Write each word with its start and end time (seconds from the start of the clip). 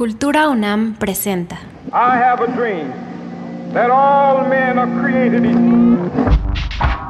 Cultura 0.00 0.48
UNAM 0.48 0.94
presenta. 0.94 1.56
I 1.92 2.16
have 2.16 2.42
a 2.42 2.46
dream 2.56 2.90
that 3.74 3.90
all 3.90 4.48
men 4.48 4.78
are 4.78 4.88
created 5.02 5.44
equal. 5.44 6.10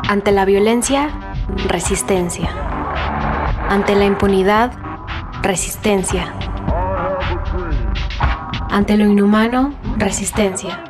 Ante 0.08 0.32
la 0.32 0.44
violencia, 0.44 1.08
resistencia. 1.68 2.50
Ante 3.68 3.94
la 3.94 4.06
impunidad, 4.06 4.72
resistencia. 5.40 6.34
Ante 8.70 8.96
lo 8.96 9.04
inhumano, 9.04 9.72
resistencia. 9.96 10.82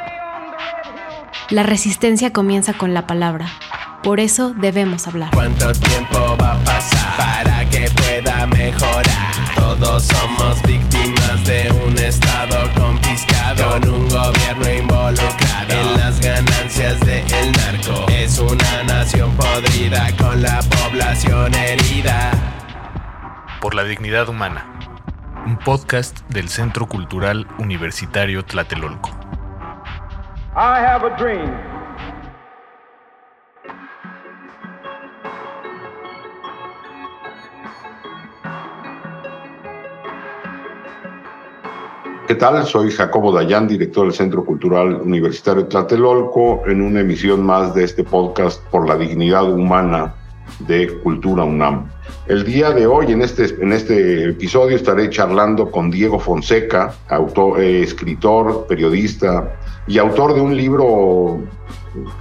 La 1.51 1.65
resistencia 1.65 2.33
comienza 2.33 2.73
con 2.73 2.95
la 2.95 3.07
palabra. 3.07 3.45
Por 4.03 4.21
eso 4.21 4.55
debemos 4.55 5.07
hablar. 5.07 5.33
¿Cuánto 5.35 5.71
tiempo 5.73 6.35
va 6.41 6.53
a 6.53 6.65
pasar 6.65 7.17
para 7.19 7.69
que 7.69 7.91
pueda 7.91 8.47
mejorar? 8.47 9.35
Todos 9.55 10.05
somos 10.05 10.63
víctimas 10.63 10.90
de 11.51 11.69
un 11.85 11.99
estado 11.99 12.57
confiscado 12.79 13.73
con 13.73 13.89
un 13.89 14.09
gobierno 14.09 14.71
involucrado 14.71 15.73
en 15.73 15.99
las 15.99 16.21
ganancias 16.21 17.01
del 17.01 17.51
narco. 17.53 18.07
Es 18.09 18.39
una 18.39 18.85
nación 18.85 19.35
podrida 19.37 20.17
con 20.17 20.41
la 20.41 20.61
población 20.61 21.53
herida. 21.57 22.31
Por 23.61 23.75
la 23.75 23.83
dignidad 23.83 24.29
humana. 24.29 24.65
Un 25.45 25.57
podcast 25.57 26.21
del 26.29 26.49
Centro 26.49 26.87
Cultural 26.87 27.49
Universitario 27.59 28.45
Tlatelolco. 28.45 29.11
I 30.55 30.79
have 30.79 31.05
a 31.05 31.17
dream 31.17 31.80
Soy 42.65 42.91
Jacobo 42.91 43.33
Dayan, 43.33 43.69
director 43.69 44.07
del 44.07 44.15
Centro 44.15 44.43
Cultural 44.43 44.95
Universitario 45.03 45.67
Tlatelolco, 45.67 46.63
en 46.67 46.81
una 46.81 47.01
emisión 47.01 47.45
más 47.45 47.75
de 47.75 47.85
este 47.85 48.03
podcast 48.03 48.65
por 48.71 48.89
la 48.89 48.97
dignidad 48.97 49.45
humana 49.53 50.15
de 50.61 50.89
Cultura 51.03 51.45
UNAM. 51.45 51.91
El 52.29 52.45
día 52.45 52.71
de 52.71 52.87
hoy, 52.87 53.13
en 53.13 53.21
este, 53.21 53.45
en 53.63 53.75
este 53.75 54.31
episodio, 54.31 54.77
estaré 54.77 55.11
charlando 55.11 55.71
con 55.71 55.91
Diego 55.91 56.19
Fonseca, 56.19 56.95
autor, 57.09 57.61
eh, 57.61 57.83
escritor, 57.83 58.65
periodista 58.67 59.59
y 59.87 59.99
autor 59.99 60.35
de 60.35 60.41
un 60.41 60.57
libro, 60.57 61.41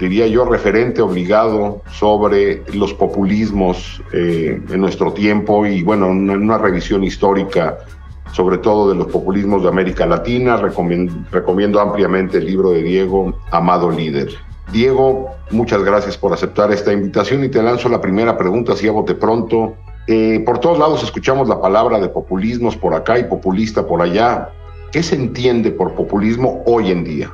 diría 0.02 0.27
yo, 0.27 0.43
referente 0.43 1.02
obligado 1.02 1.81
sobre 1.91 2.61
los 2.73 2.93
populismos 2.93 4.03
eh, 4.11 4.61
en 4.69 4.81
nuestro 4.81 5.13
tiempo 5.13 5.65
y, 5.65 5.81
bueno, 5.81 6.09
una, 6.09 6.33
una 6.33 6.58
revisión 6.58 7.05
histórica 7.05 7.77
sobre 8.31 8.58
todo 8.58 8.89
de 8.89 8.95
los 8.95 9.08
populismos 9.08 9.63
de 9.63 9.69
América 9.69 10.05
Latina. 10.05 10.58
Recomiendo, 10.58 11.80
ampliamente 11.80 12.38
el 12.38 12.45
libro 12.45 12.71
de 12.71 12.83
Diego, 12.83 13.33
Amado 13.52 13.91
Líder. 13.91 14.30
Diego, 14.71 15.30
muchas 15.52 15.83
gracias 15.83 16.17
por 16.17 16.33
aceptar 16.33 16.71
esta 16.71 16.94
invitación 16.94 17.44
y 17.44 17.49
te 17.49 17.61
lanzo 17.61 17.89
la 17.89 18.02
primera 18.02 18.38
pregunta, 18.38 18.75
si 18.75 18.88
a 18.88 18.91
bote 18.91 19.16
pronto. 19.16 19.75
Eh, 20.08 20.41
por 20.45 20.59
todos 20.59 20.77
lados 20.77 21.03
escuchamos 21.03 21.47
la 21.47 21.59
palabra 21.59 21.99
de 21.99 22.09
populismos 22.09 22.75
por 22.75 22.94
acá 22.94 23.17
y 23.17 23.23
populista 23.23 23.86
por 23.86 24.02
allá. 24.02 24.49
¿Qué 24.91 25.03
se 25.03 25.16
entiende 25.16 25.71
por 25.71 25.93
populismo 25.93 26.64
hoy 26.66 26.91
en 26.91 27.03
día? 27.03 27.31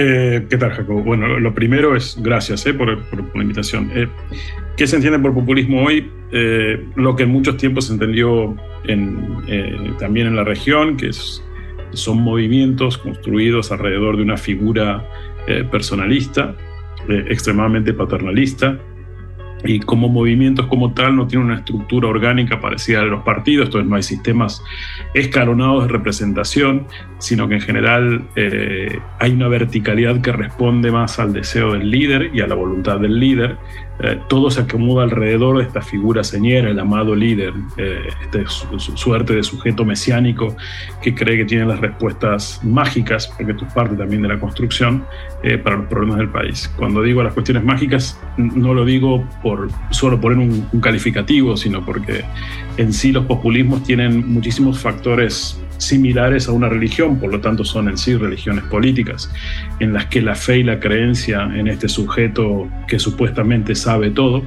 Eh, 0.00 0.46
¿Qué 0.48 0.56
tal, 0.56 0.70
Jacobo? 0.70 1.02
Bueno, 1.02 1.40
lo 1.40 1.52
primero 1.52 1.96
es 1.96 2.16
gracias 2.22 2.64
eh, 2.66 2.72
por, 2.72 3.02
por, 3.06 3.24
por, 3.24 3.36
la 3.36 3.42
invitación. 3.42 3.90
Eh, 3.92 4.06
¿Qué 4.76 4.86
se 4.86 4.94
entiende 4.94 5.18
por 5.18 5.34
populismo 5.34 5.84
hoy? 5.84 6.08
Eh, 6.30 6.86
lo 6.94 7.16
que 7.16 7.24
en 7.24 7.30
muchos 7.30 7.56
tiempos 7.56 7.86
se 7.86 7.94
entendió 7.94 8.54
en, 8.84 9.38
eh, 9.48 9.92
también 9.98 10.28
en 10.28 10.36
la 10.36 10.44
región, 10.44 10.96
que 10.96 11.08
es, 11.08 11.42
son 11.90 12.18
movimientos 12.20 12.96
construidos 12.96 13.72
alrededor 13.72 14.16
de 14.16 14.22
una 14.22 14.36
figura 14.36 15.04
personalista, 15.70 16.54
extremadamente 17.08 17.94
paternalista, 17.94 18.78
y 19.64 19.80
como 19.80 20.08
movimientos 20.08 20.66
como 20.66 20.92
tal 20.92 21.16
no 21.16 21.26
tienen 21.26 21.46
una 21.46 21.56
estructura 21.56 22.08
orgánica 22.08 22.60
parecida 22.60 23.00
a 23.00 23.04
los 23.04 23.22
partidos, 23.22 23.66
entonces 23.66 23.88
no 23.88 23.96
hay 23.96 24.02
sistemas 24.02 24.62
escalonados 25.14 25.86
de 25.86 25.92
representación, 25.92 26.86
sino 27.18 27.48
que 27.48 27.54
en 27.54 27.60
general 27.60 28.28
eh, 28.36 29.00
hay 29.18 29.32
una 29.32 29.48
verticalidad 29.48 30.20
que 30.20 30.32
responde 30.32 30.90
más 30.90 31.18
al 31.18 31.32
deseo 31.32 31.72
del 31.72 31.90
líder 31.90 32.30
y 32.34 32.40
a 32.40 32.46
la 32.46 32.54
voluntad 32.54 33.00
del 33.00 33.18
líder. 33.18 33.56
Eh, 34.00 34.20
todo 34.28 34.50
se 34.50 34.60
acomoda 34.60 35.04
alrededor 35.04 35.58
de 35.58 35.64
esta 35.64 35.82
figura 35.82 36.22
señera, 36.22 36.70
el 36.70 36.78
amado 36.78 37.14
líder, 37.14 37.52
eh, 37.76 38.08
su 38.46 38.96
suerte 38.96 39.34
de 39.34 39.42
sujeto 39.42 39.84
mesiánico 39.84 40.56
que 41.02 41.14
cree 41.14 41.38
que 41.38 41.44
tiene 41.44 41.66
las 41.66 41.80
respuestas 41.80 42.60
mágicas, 42.62 43.26
porque 43.26 43.52
es 43.52 43.72
parte 43.72 43.96
también 43.96 44.22
de 44.22 44.28
la 44.28 44.38
construcción, 44.38 45.04
para 45.62 45.76
los 45.76 45.86
problemas 45.86 46.18
del 46.18 46.28
país. 46.28 46.68
Cuando 46.76 47.00
digo 47.02 47.22
las 47.22 47.32
cuestiones 47.32 47.62
mágicas, 47.64 48.18
no 48.36 48.74
lo 48.74 48.84
digo 48.84 49.24
por 49.42 49.68
solo 49.90 50.20
poner 50.20 50.38
un, 50.38 50.80
calificativo, 50.80 51.56
sino 51.56 51.84
porque 51.84 52.24
en 52.76 52.92
sí 52.92 53.12
los 53.12 53.24
populismos 53.26 53.82
tienen 53.82 54.32
muchísimos 54.32 54.78
factores 54.78 55.60
similares 55.78 56.48
a 56.48 56.52
una 56.52 56.68
religión, 56.68 57.18
por 57.18 57.32
lo 57.32 57.40
tanto 57.40 57.64
son 57.64 57.88
en 57.88 57.96
sí 57.96 58.14
religiones 58.14 58.64
políticas, 58.64 59.32
en 59.80 59.92
las 59.92 60.06
que 60.06 60.20
la 60.20 60.34
fe 60.34 60.58
y 60.58 60.62
la 60.62 60.78
creencia 60.78 61.42
en 61.42 61.68
este 61.68 61.88
sujeto 61.88 62.68
que 62.86 62.98
supuestamente 62.98 63.74
sabe 63.74 64.10
todo, 64.10 64.42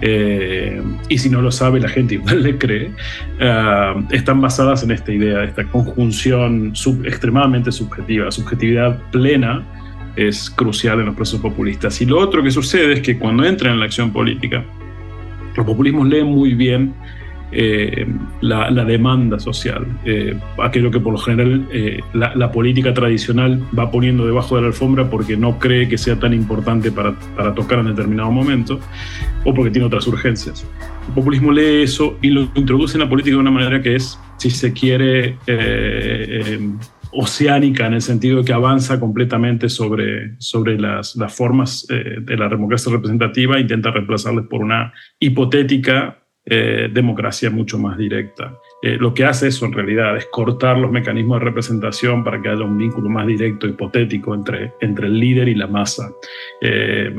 eh, 0.00 0.82
y 1.08 1.18
si 1.18 1.30
no 1.30 1.40
lo 1.40 1.50
sabe 1.50 1.80
la 1.80 1.88
gente 1.88 2.14
igual 2.14 2.42
le 2.42 2.58
cree, 2.58 2.90
uh, 3.40 4.04
están 4.10 4.40
basadas 4.40 4.82
en 4.82 4.90
esta 4.90 5.12
idea, 5.12 5.38
de 5.38 5.46
esta 5.46 5.64
conjunción 5.64 6.72
extremadamente 7.04 7.72
subjetiva, 7.72 8.30
subjetividad 8.30 8.98
plena 9.10 9.64
es 10.16 10.50
crucial 10.50 11.00
en 11.00 11.06
los 11.06 11.14
procesos 11.14 11.40
populistas. 11.40 12.00
Y 12.00 12.06
lo 12.06 12.18
otro 12.18 12.42
que 12.42 12.50
sucede 12.50 12.94
es 12.94 13.00
que 13.00 13.18
cuando 13.18 13.44
entran 13.44 13.74
en 13.74 13.80
la 13.80 13.86
acción 13.86 14.12
política, 14.12 14.64
los 15.56 15.66
populismos 15.66 16.06
leen 16.08 16.26
muy 16.26 16.54
bien 16.54 16.94
eh, 17.52 18.06
la, 18.40 18.70
la, 18.70 18.84
demanda 18.84 19.38
social, 19.38 19.86
eh, 20.04 20.36
aquello 20.62 20.90
que 20.90 20.98
por 20.98 21.12
lo 21.12 21.18
general 21.18 21.66
eh, 21.70 22.00
la, 22.12 22.34
la, 22.34 22.50
política 22.50 22.92
tradicional 22.92 23.62
va 23.78 23.90
poniendo 23.90 24.26
debajo 24.26 24.56
de 24.56 24.62
la 24.62 24.68
alfombra 24.68 25.08
porque 25.08 25.36
no 25.36 25.58
cree 25.58 25.88
que 25.88 25.96
sea 25.96 26.18
tan 26.18 26.32
importante 26.32 26.90
para, 26.90 27.14
para 27.36 27.54
tocar 27.54 27.78
en 27.78 27.86
determinado 27.86 28.30
momento 28.30 28.80
o 29.44 29.54
porque 29.54 29.70
tiene 29.70 29.86
otras 29.86 30.06
urgencias. 30.06 30.66
El 31.08 31.14
populismo 31.14 31.52
lee 31.52 31.82
eso 31.82 32.18
y 32.22 32.30
lo 32.30 32.48
introduce 32.54 32.96
en 32.96 33.02
la 33.02 33.08
política 33.08 33.36
de 33.36 33.40
una 33.40 33.50
manera 33.50 33.80
que 33.80 33.96
es, 33.96 34.18
si 34.38 34.50
se 34.50 34.72
quiere, 34.72 35.36
oceánica 37.14 37.86
en 37.86 37.94
el 37.94 38.02
sentido 38.02 38.38
de 38.38 38.44
que 38.44 38.52
avanza 38.52 38.98
completamente 38.98 39.68
sobre, 39.68 40.34
sobre 40.38 40.78
las, 40.78 41.16
las 41.16 41.34
formas 41.34 41.86
eh, 41.88 42.16
de 42.20 42.36
la 42.36 42.48
democracia 42.48 42.92
representativa, 42.92 43.58
intenta 43.58 43.90
reemplazarles 43.90 44.46
por 44.46 44.62
una 44.62 44.92
hipotética 45.18 46.23
eh, 46.46 46.90
democracia 46.92 47.48
mucho 47.48 47.78
más 47.78 47.96
directa. 47.96 48.58
Eh, 48.82 48.98
lo 49.00 49.14
que 49.14 49.24
hace 49.24 49.48
eso 49.48 49.64
en 49.64 49.72
realidad 49.72 50.14
es 50.14 50.26
cortar 50.26 50.76
los 50.76 50.90
mecanismos 50.90 51.38
de 51.38 51.46
representación 51.46 52.22
para 52.22 52.42
que 52.42 52.50
haya 52.50 52.64
un 52.64 52.76
vínculo 52.76 53.08
más 53.08 53.26
directo, 53.26 53.66
hipotético 53.66 54.34
entre, 54.34 54.74
entre 54.82 55.06
el 55.06 55.18
líder 55.18 55.48
y 55.48 55.54
la 55.54 55.68
masa. 55.68 56.12
Eh, 56.60 57.14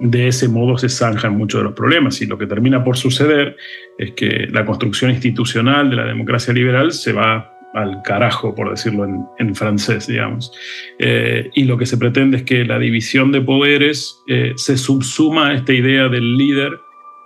de 0.00 0.26
ese 0.26 0.48
modo 0.48 0.78
se 0.78 0.88
zanjan 0.88 1.36
muchos 1.36 1.60
de 1.60 1.64
los 1.64 1.74
problemas 1.74 2.22
y 2.22 2.26
lo 2.26 2.38
que 2.38 2.46
termina 2.46 2.82
por 2.82 2.96
suceder 2.96 3.58
es 3.98 4.12
que 4.12 4.48
la 4.50 4.64
construcción 4.64 5.10
institucional 5.10 5.90
de 5.90 5.96
la 5.96 6.06
democracia 6.06 6.54
liberal 6.54 6.92
se 6.92 7.12
va 7.12 7.52
al 7.74 8.00
carajo, 8.02 8.54
por 8.54 8.70
decirlo 8.70 9.06
en, 9.38 9.54
francés, 9.54 10.06
digamos. 10.06 10.50
Eh, 10.98 11.50
y 11.54 11.64
lo 11.64 11.76
que 11.76 11.84
se 11.84 11.98
pretende 11.98 12.38
es 12.38 12.42
que 12.44 12.64
la 12.64 12.78
división 12.78 13.32
de 13.32 13.42
poderes 13.42 14.22
se 14.56 14.78
subsuma 14.78 15.48
a 15.48 15.54
esta 15.54 15.74
idea 15.74 16.08
del 16.08 16.38
líder 16.38 16.72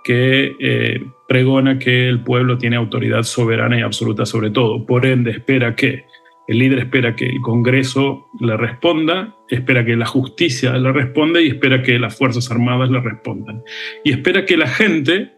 que 0.07 0.55
eh, 0.59 1.05
pregona 1.27 1.77
que 1.77 2.07
el 2.07 2.23
pueblo 2.23 2.57
tiene 2.57 2.77
autoridad 2.77 3.23
soberana 3.23 3.77
y 3.77 3.81
absoluta 3.81 4.25
sobre 4.25 4.51
todo. 4.51 4.85
Por 4.85 5.05
ende, 5.05 5.31
espera 5.31 5.75
que 5.75 6.05
el 6.47 6.59
líder 6.59 6.79
espera 6.79 7.13
que 7.13 7.25
el 7.25 7.41
Congreso 7.41 8.27
le 8.39 8.55
responda, 8.55 9.35
espera 9.49 9.83
que 9.83 9.97
la 9.97 10.05
justicia 10.05 10.77
le 10.77 10.93
responda 10.93 11.41
y 11.41 11.47
espera 11.47 11.83
que 11.83 11.99
las 11.99 12.17
Fuerzas 12.17 12.49
Armadas 12.49 12.89
le 12.89 13.01
respondan. 13.01 13.61
Y 14.05 14.11
espera 14.11 14.45
que 14.45 14.55
la 14.55 14.67
gente 14.67 15.33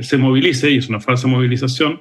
se 0.00 0.18
movilice, 0.18 0.70
y 0.70 0.78
es 0.78 0.88
una 0.88 1.00
falsa 1.00 1.26
movilización, 1.26 2.00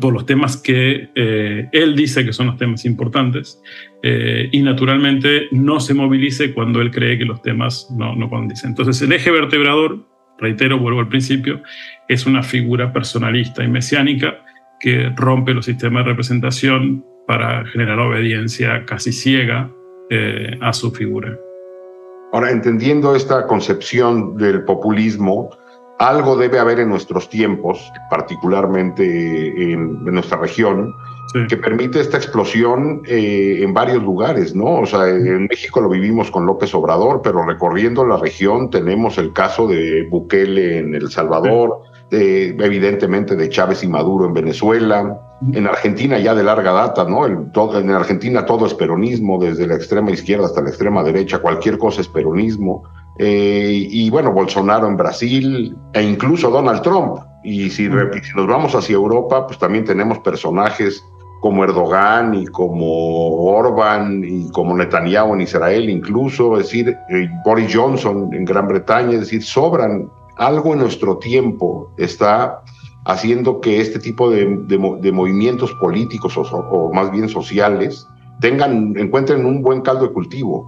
por 0.00 0.12
los 0.12 0.24
temas 0.24 0.56
que 0.56 1.10
eh, 1.14 1.68
él 1.72 1.94
dice 1.94 2.24
que 2.24 2.32
son 2.32 2.46
los 2.46 2.56
temas 2.56 2.84
importantes 2.84 3.60
eh, 4.02 4.48
y 4.50 4.62
naturalmente 4.62 5.48
no 5.52 5.78
se 5.78 5.92
movilice 5.92 6.54
cuando 6.54 6.80
él 6.80 6.90
cree 6.90 7.18
que 7.18 7.24
los 7.24 7.42
temas 7.42 7.88
no, 7.96 8.16
no 8.16 8.30
condicen. 8.30 8.70
Entonces 8.70 9.00
el 9.02 9.12
eje 9.12 9.30
vertebrador, 9.30 10.06
reitero, 10.44 10.78
vuelvo 10.78 11.00
al 11.00 11.08
principio, 11.08 11.62
es 12.08 12.26
una 12.26 12.42
figura 12.42 12.92
personalista 12.92 13.64
y 13.64 13.68
mesiánica 13.68 14.36
que 14.80 15.10
rompe 15.16 15.54
los 15.54 15.64
sistemas 15.64 16.04
de 16.04 16.10
representación 16.10 17.04
para 17.26 17.64
generar 17.66 17.98
obediencia 17.98 18.84
casi 18.84 19.12
ciega 19.12 19.70
eh, 20.10 20.58
a 20.60 20.72
su 20.72 20.90
figura. 20.90 21.36
Ahora, 22.32 22.50
entendiendo 22.50 23.14
esta 23.14 23.46
concepción 23.46 24.36
del 24.36 24.64
populismo, 24.64 25.50
algo 25.98 26.36
debe 26.36 26.58
haber 26.58 26.80
en 26.80 26.88
nuestros 26.88 27.30
tiempos, 27.30 27.90
particularmente 28.10 29.04
en, 29.72 30.02
en 30.06 30.14
nuestra 30.14 30.38
región, 30.38 30.92
que 31.48 31.56
permite 31.56 32.00
esta 32.00 32.16
explosión 32.16 33.02
eh, 33.06 33.58
en 33.60 33.74
varios 33.74 34.02
lugares, 34.02 34.54
¿no? 34.54 34.80
O 34.80 34.86
sea, 34.86 35.08
en 35.08 35.46
México 35.46 35.80
lo 35.80 35.88
vivimos 35.88 36.30
con 36.30 36.46
López 36.46 36.74
Obrador, 36.74 37.22
pero 37.22 37.44
recorriendo 37.44 38.06
la 38.06 38.16
región 38.16 38.70
tenemos 38.70 39.18
el 39.18 39.32
caso 39.32 39.66
de 39.66 40.06
Bukele 40.10 40.78
en 40.78 40.94
El 40.94 41.10
Salvador, 41.10 41.80
evidentemente 42.10 43.34
de 43.34 43.48
Chávez 43.48 43.82
y 43.82 43.88
Maduro 43.88 44.26
en 44.26 44.34
Venezuela, 44.34 45.18
en 45.52 45.66
Argentina 45.66 46.18
ya 46.18 46.34
de 46.34 46.42
larga 46.42 46.72
data, 46.72 47.04
¿no? 47.04 47.26
El, 47.26 47.50
todo, 47.52 47.78
en 47.78 47.90
Argentina 47.90 48.46
todo 48.46 48.66
es 48.66 48.74
peronismo, 48.74 49.38
desde 49.38 49.66
la 49.66 49.74
extrema 49.74 50.10
izquierda 50.10 50.46
hasta 50.46 50.62
la 50.62 50.70
extrema 50.70 51.02
derecha, 51.02 51.40
cualquier 51.40 51.78
cosa 51.78 52.00
es 52.00 52.08
peronismo. 52.08 52.84
Eh, 53.18 53.86
y 53.90 54.10
bueno, 54.10 54.32
Bolsonaro 54.32 54.88
en 54.88 54.96
Brasil 54.96 55.76
e 55.92 56.02
incluso 56.02 56.50
Donald 56.50 56.82
Trump. 56.82 57.18
Y 57.42 57.68
si, 57.70 57.86
si, 57.86 58.34
nos 58.34 58.46
vamos 58.46 58.74
hacia 58.74 58.94
Europa, 58.94 59.46
pues 59.46 59.58
también 59.58 59.84
tenemos 59.84 60.18
personajes 60.20 61.04
como 61.44 61.62
Erdogan 61.62 62.34
y 62.34 62.46
como 62.46 62.86
Orban 63.44 64.24
y 64.24 64.50
como 64.50 64.74
Netanyahu 64.74 65.34
en 65.34 65.42
Israel 65.42 65.90
incluso, 65.90 66.56
decir, 66.56 66.96
eh, 67.10 67.28
Boris 67.44 67.70
Johnson 67.70 68.30
en 68.32 68.46
Gran 68.46 68.66
Bretaña, 68.66 69.12
es 69.12 69.20
decir, 69.20 69.42
sobran. 69.42 70.08
Algo 70.38 70.72
en 70.72 70.78
nuestro 70.78 71.18
tiempo 71.18 71.90
está 71.98 72.62
haciendo 73.04 73.60
que 73.60 73.78
este 73.78 73.98
tipo 73.98 74.30
de, 74.30 74.56
de, 74.68 75.12
movimientos 75.12 75.70
políticos 75.74 76.34
o, 76.38 76.44
o, 76.44 76.94
más 76.94 77.10
bien 77.12 77.28
sociales 77.28 78.08
tengan, 78.40 78.94
encuentren 78.96 79.44
un 79.44 79.60
buen 79.60 79.82
caldo 79.82 80.06
de 80.06 80.14
cultivo. 80.14 80.66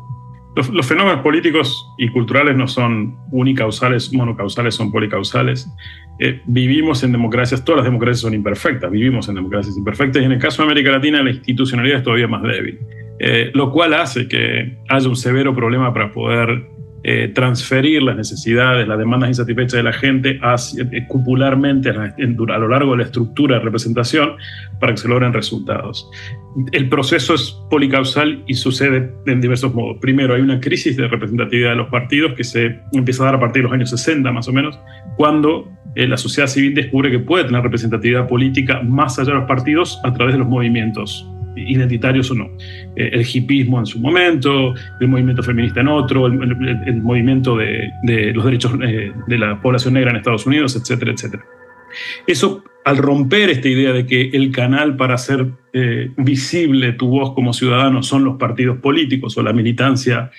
Los, 0.56 0.87
fenómenos 0.87 1.20
políticos 1.20 1.87
y 1.99 2.08
culturales 2.08 2.56
no 2.56 2.67
son 2.67 3.14
unicausales, 3.31 4.11
monocausales, 4.14 4.75
son 4.75 4.91
policausales. 4.91 5.70
Eh, 6.19 6.41
vivimos 6.47 7.05
en 7.05 7.12
democracias, 7.12 7.62
todas 7.62 7.81
las 7.81 7.85
democracias 7.85 8.20
son 8.20 8.32
imperfectas, 8.32 8.91
vivimos 8.91 9.29
en 9.29 9.35
democracias 9.35 9.76
imperfectas 9.76 10.23
y 10.23 10.25
en 10.25 10.32
el 10.32 10.38
caso 10.38 10.62
de 10.62 10.70
América 10.70 10.93
Latina 10.93 11.23
la 11.23 11.31
institucionalidad 11.31 11.99
es 11.99 12.05
todavía 12.05 12.26
más 12.26 12.43
débil, 12.43 12.79
eh, 13.19 13.50
lo 13.53 13.70
cual 13.70 13.93
hace 13.93 14.29
que 14.29 14.79
haya 14.88 15.06
un 15.06 15.17
severo 15.17 15.55
problema 15.55 15.93
para 15.93 16.11
poder 16.11 16.67
eh, 17.04 17.31
transferir 17.34 18.02
las 18.02 18.16
necesidades, 18.16 18.88
las 18.88 18.98
demandas 18.98 19.28
insatisfechas 19.28 19.75
de 19.75 19.82
la 19.82 19.93
gente 19.93 20.38
hacia, 20.43 20.82
eh, 20.90 21.06
cupularmente 21.06 21.90
a, 21.90 22.14
a, 22.16 22.58
lo 22.58 22.69
largo 22.69 22.93
de 22.93 22.98
la 22.98 23.04
estructura 23.04 23.58
de 23.58 23.64
representación 23.64 24.32
para 24.81 24.93
que 24.93 24.98
se 24.98 25.08
logren 25.08 25.32
resultados. 25.32 26.10
El 26.72 26.88
proceso 26.88 27.34
es 27.34 27.56
policausal 27.70 28.43
y 28.46 28.54
sucede 28.54 29.12
en 29.26 29.40
diversos 29.40 29.75
modos. 29.75 29.98
Primero, 30.00 30.34
hay 30.34 30.40
una 30.40 30.58
crisis 30.58 30.96
de 30.96 31.06
representatividad 31.06 31.70
de 31.70 31.76
los 31.76 31.88
partidos 31.88 32.32
que 32.32 32.44
se 32.44 32.81
empieza 32.93 33.22
a 33.22 33.26
dar 33.26 33.34
a 33.37 33.40
partir 33.40 33.62
de 33.62 33.69
los 33.69 33.72
años 33.72 33.90
60 33.90 34.32
más 34.32 34.49
o 34.49 34.52
menos, 34.52 34.78
cuando 35.16 35.70
eh, 35.94 36.08
la 36.08 36.16
sociedad 36.16 36.49
civil 36.49 36.75
descubre 36.75 37.10
que 37.10 37.19
puede 37.19 37.44
tener 37.44 37.62
representatividad 37.62 38.26
política 38.26 38.82
más 38.82 39.19
allá 39.19 39.32
de 39.32 39.38
los 39.38 39.49
partidos 39.49 40.00
a 40.02 40.12
través 40.12 40.34
de 40.34 40.38
los 40.38 40.49
movimientos 40.49 41.26
identitarios 41.56 42.31
o 42.31 42.35
no. 42.35 42.50
Eh, 42.94 43.11
el 43.12 43.26
hipismo 43.26 43.79
en 43.79 43.87
su 43.87 43.99
momento, 43.99 44.75
el 45.00 45.08
movimiento 45.08 45.43
feminista 45.43 45.81
en 45.81 45.88
otro, 45.88 46.26
el, 46.26 47.03
movimiento 47.03 47.56
de, 47.56 48.32
los 48.35 48.44
derechos 48.44 48.73
eh, 48.82 49.12
de 49.26 49.38
la 49.38 49.61
población 49.61 49.94
negra 49.94 50.11
en 50.11 50.17
Estados 50.17 50.47
Unidos, 50.47 50.76
etcétera, 50.76 51.12
etcétera. 51.12 51.44
Eso, 52.26 52.62
al 52.85 52.99
romper 52.99 53.50
esta 53.50 53.69
idea 53.69 53.93
de 53.93 54.06
que 54.06 54.31
el 54.32 54.53
canal 54.53 54.97
para 54.97 55.14
hacer 55.14 55.47
eh, 55.73 56.11
visible 56.17 56.93
tu 56.93 57.08
voz 57.08 57.35
como 57.35 57.53
ciudadano 57.53 58.02
son 58.02 58.25
los 58.25 58.37
partidos 58.37 58.79
políticos 58.79 59.37
o 59.38 59.43
la 59.43 59.52
militancia 59.52 60.31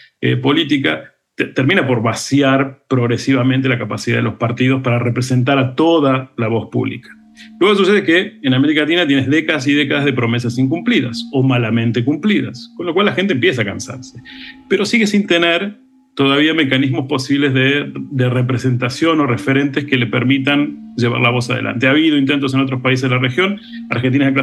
política, 0.42 1.14
termina 1.36 1.86
por 1.86 2.02
vaciar 2.02 2.84
progresivamente 2.88 3.70
la 3.70 3.78
capacidad 3.78 4.18
de 4.18 4.24
los 4.24 4.36
partidos 4.36 4.82
para 4.82 4.98
representar 4.98 5.58
a 5.60 5.76
toda 5.76 6.32
la 6.36 6.48
voz 6.48 6.70
pública. 6.72 7.17
Luego 7.60 7.76
sucede 7.76 8.04
que 8.04 8.40
en 8.42 8.54
América 8.54 8.82
Latina 8.82 9.08
tienes 9.08 9.28
décadas 9.30 9.68
y 9.68 9.74
décadas 9.74 10.06
de 10.06 10.14
promesas 10.14 10.58
incumplidas 10.58 11.28
o 11.32 11.44
malamente 11.44 12.04
cumplidas, 12.04 12.72
con 12.76 12.86
lo 12.86 12.94
cual 12.94 13.08
la 13.08 13.14
gente 13.14 13.34
empieza 13.34 13.62
a 13.62 13.66
cansarse, 13.66 14.22
pero 14.70 14.86
sigue 14.86 15.08
sin 15.08 15.28
tener 15.28 15.78
todavía 16.16 16.54
mecanismos 16.54 17.08
posibles 17.08 17.54
de, 17.54 18.30
representación 18.30 19.20
o 19.20 19.28
referentes 19.28 19.86
que 19.86 19.98
le 19.98 20.08
permitan 20.08 20.96
llevar 20.98 21.22
la 21.22 21.30
voz 21.30 21.50
adelante. 21.52 21.86
Ha 21.86 21.92
habido 21.92 22.18
intentos 22.18 22.56
en 22.56 22.62
otros 22.62 22.82
países 22.82 23.04
de 23.04 23.16
la 23.16 23.22
región, 23.22 23.60
Argentina, 23.92 24.34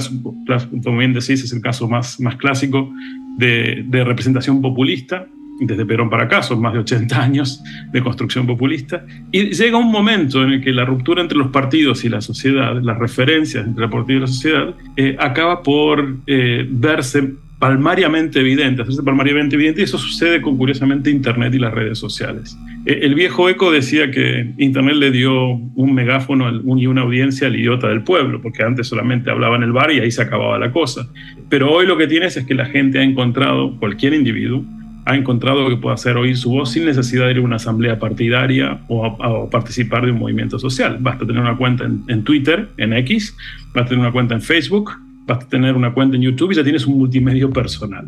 como 0.84 0.98
bien 0.98 1.12
decís, 1.12 1.42
es 1.42 1.52
el 1.52 1.60
caso 1.60 1.88
más, 1.88 2.20
más 2.20 2.36
clásico 2.36 2.92
de 3.38 4.04
representación 4.04 4.62
populista, 4.62 5.26
desde 5.60 5.86
Perón 5.86 6.10
para 6.10 6.24
acá, 6.24 6.42
son 6.42 6.60
más 6.60 6.72
de 6.72 6.80
80 6.80 7.22
años 7.22 7.62
de 7.92 8.02
construcción 8.02 8.46
populista, 8.46 9.04
y 9.30 9.50
llega 9.50 9.78
un 9.78 9.90
momento 9.90 10.42
en 10.42 10.52
el 10.52 10.64
que 10.64 10.72
la 10.72 10.84
ruptura 10.84 11.22
entre 11.22 11.38
los 11.38 11.48
partidos 11.48 12.04
y 12.04 12.08
la 12.08 12.20
sociedad, 12.20 12.80
las 12.82 12.98
referencias 12.98 13.66
entre 13.66 13.84
el 13.84 13.90
partido 13.90 14.18
y 14.18 14.20
la 14.22 14.26
sociedad, 14.26 14.74
eh, 14.96 15.16
acaba 15.18 15.62
por 15.62 16.16
eh, 16.26 16.66
verse 16.68 17.34
palmariamente 17.58 18.40
evidente, 18.40 18.82
hacerse 18.82 19.02
palmariamente 19.02 19.54
evidente, 19.54 19.80
y 19.80 19.84
eso 19.84 19.96
sucede 19.96 20.42
con, 20.42 20.58
curiosamente, 20.58 21.10
Internet 21.10 21.54
y 21.54 21.58
las 21.58 21.72
redes 21.72 21.98
sociales. 21.98 22.58
Eh, 22.84 23.00
el 23.02 23.14
viejo 23.14 23.48
Eco 23.48 23.70
decía 23.70 24.10
que 24.10 24.52
Internet 24.58 24.96
le 24.96 25.10
dio 25.10 25.52
un 25.52 25.94
megáfono 25.94 26.50
y 26.76 26.86
una 26.86 27.02
audiencia 27.02 27.46
al 27.46 27.56
idiota 27.56 27.88
del 27.88 28.02
pueblo, 28.02 28.42
porque 28.42 28.62
antes 28.62 28.88
solamente 28.88 29.30
hablaba 29.30 29.56
en 29.56 29.62
el 29.62 29.72
bar 29.72 29.90
y 29.92 30.00
ahí 30.00 30.10
se 30.10 30.20
acababa 30.20 30.58
la 30.58 30.72
cosa. 30.72 31.08
Pero 31.48 31.72
hoy 31.72 31.86
lo 31.86 31.96
que 31.96 32.06
tienes 32.06 32.36
es 32.36 32.44
que 32.44 32.54
la 32.54 32.66
gente 32.66 32.98
ha 32.98 33.02
encontrado, 33.02 33.78
cualquier 33.78 34.14
individuo, 34.14 34.64
ha 35.06 35.16
encontrado 35.16 35.68
que 35.68 35.76
puede 35.76 35.94
hacer 35.94 36.16
oír 36.16 36.36
su 36.36 36.50
voz 36.50 36.72
sin 36.72 36.84
necesidad 36.84 37.26
de 37.26 37.32
ir 37.32 37.38
a 37.38 37.42
una 37.42 37.56
asamblea 37.56 37.98
partidaria 37.98 38.80
o, 38.88 39.48
participar 39.50 40.06
de 40.06 40.12
un 40.12 40.18
movimiento 40.18 40.58
social. 40.58 40.98
Basta 41.00 41.26
tener 41.26 41.42
una 41.42 41.56
cuenta 41.56 41.84
en, 41.84 42.24
Twitter, 42.24 42.70
en 42.78 42.92
X, 42.94 43.36
basta 43.74 43.90
tener 43.90 44.00
una 44.00 44.12
cuenta 44.12 44.34
en 44.34 44.42
Facebook, 44.42 44.92
basta 45.26 45.48
tener 45.48 45.74
una 45.74 45.92
cuenta 45.92 46.16
en 46.16 46.22
YouTube 46.22 46.52
y 46.52 46.54
ya 46.54 46.64
tienes 46.64 46.86
un 46.86 46.98
multimedio 46.98 47.50
personal. 47.50 48.06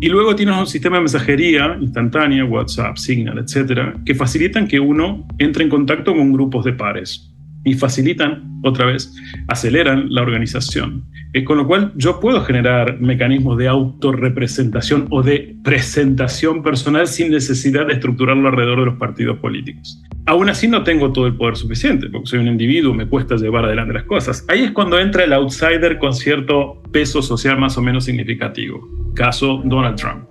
Y 0.00 0.08
luego 0.08 0.34
tienes 0.34 0.56
un 0.56 0.66
sistema 0.66 0.96
de 0.96 1.02
mensajería 1.02 1.78
instantánea, 1.80 2.44
WhatsApp, 2.44 2.96
Signal, 2.96 3.38
etcétera, 3.38 3.94
que 4.04 4.14
facilitan 4.14 4.66
que 4.66 4.80
uno 4.80 5.26
entre 5.38 5.64
en 5.64 5.70
contacto 5.70 6.14
con 6.14 6.32
grupos 6.32 6.64
de 6.64 6.72
pares 6.72 7.31
y 7.64 7.74
facilitan, 7.74 8.60
otra 8.62 8.86
vez, 8.86 9.14
aceleran 9.48 10.06
la 10.12 10.22
organización. 10.22 11.04
Eh, 11.34 11.44
con 11.44 11.56
lo 11.56 11.66
cual 11.66 11.92
yo 11.96 12.20
puedo 12.20 12.42
generar 12.42 13.00
mecanismos 13.00 13.56
de 13.56 13.66
autorrepresentación 13.66 15.06
o 15.08 15.22
de 15.22 15.56
presentación 15.64 16.62
personal 16.62 17.06
sin 17.06 17.30
necesidad 17.30 17.86
de 17.86 17.94
estructurarlo 17.94 18.48
alrededor 18.48 18.80
de 18.80 18.86
los 18.86 18.96
partidos 18.96 19.38
políticos. 19.38 20.02
Aún 20.26 20.50
así 20.50 20.68
no 20.68 20.82
tengo 20.82 21.10
todo 21.12 21.26
el 21.26 21.34
poder 21.34 21.56
suficiente, 21.56 22.10
porque 22.10 22.26
soy 22.26 22.40
un 22.40 22.48
individuo, 22.48 22.92
me 22.92 23.08
cuesta 23.08 23.36
llevar 23.36 23.64
adelante 23.64 23.94
las 23.94 24.04
cosas. 24.04 24.44
Ahí 24.48 24.62
es 24.62 24.72
cuando 24.72 24.98
entra 24.98 25.24
el 25.24 25.32
outsider 25.32 25.98
con 25.98 26.12
cierto 26.12 26.82
peso 26.92 27.22
social 27.22 27.58
más 27.58 27.78
o 27.78 27.82
menos 27.82 28.04
significativo. 28.04 28.86
Caso 29.14 29.62
Donald 29.64 29.96
Trump. 29.96 30.24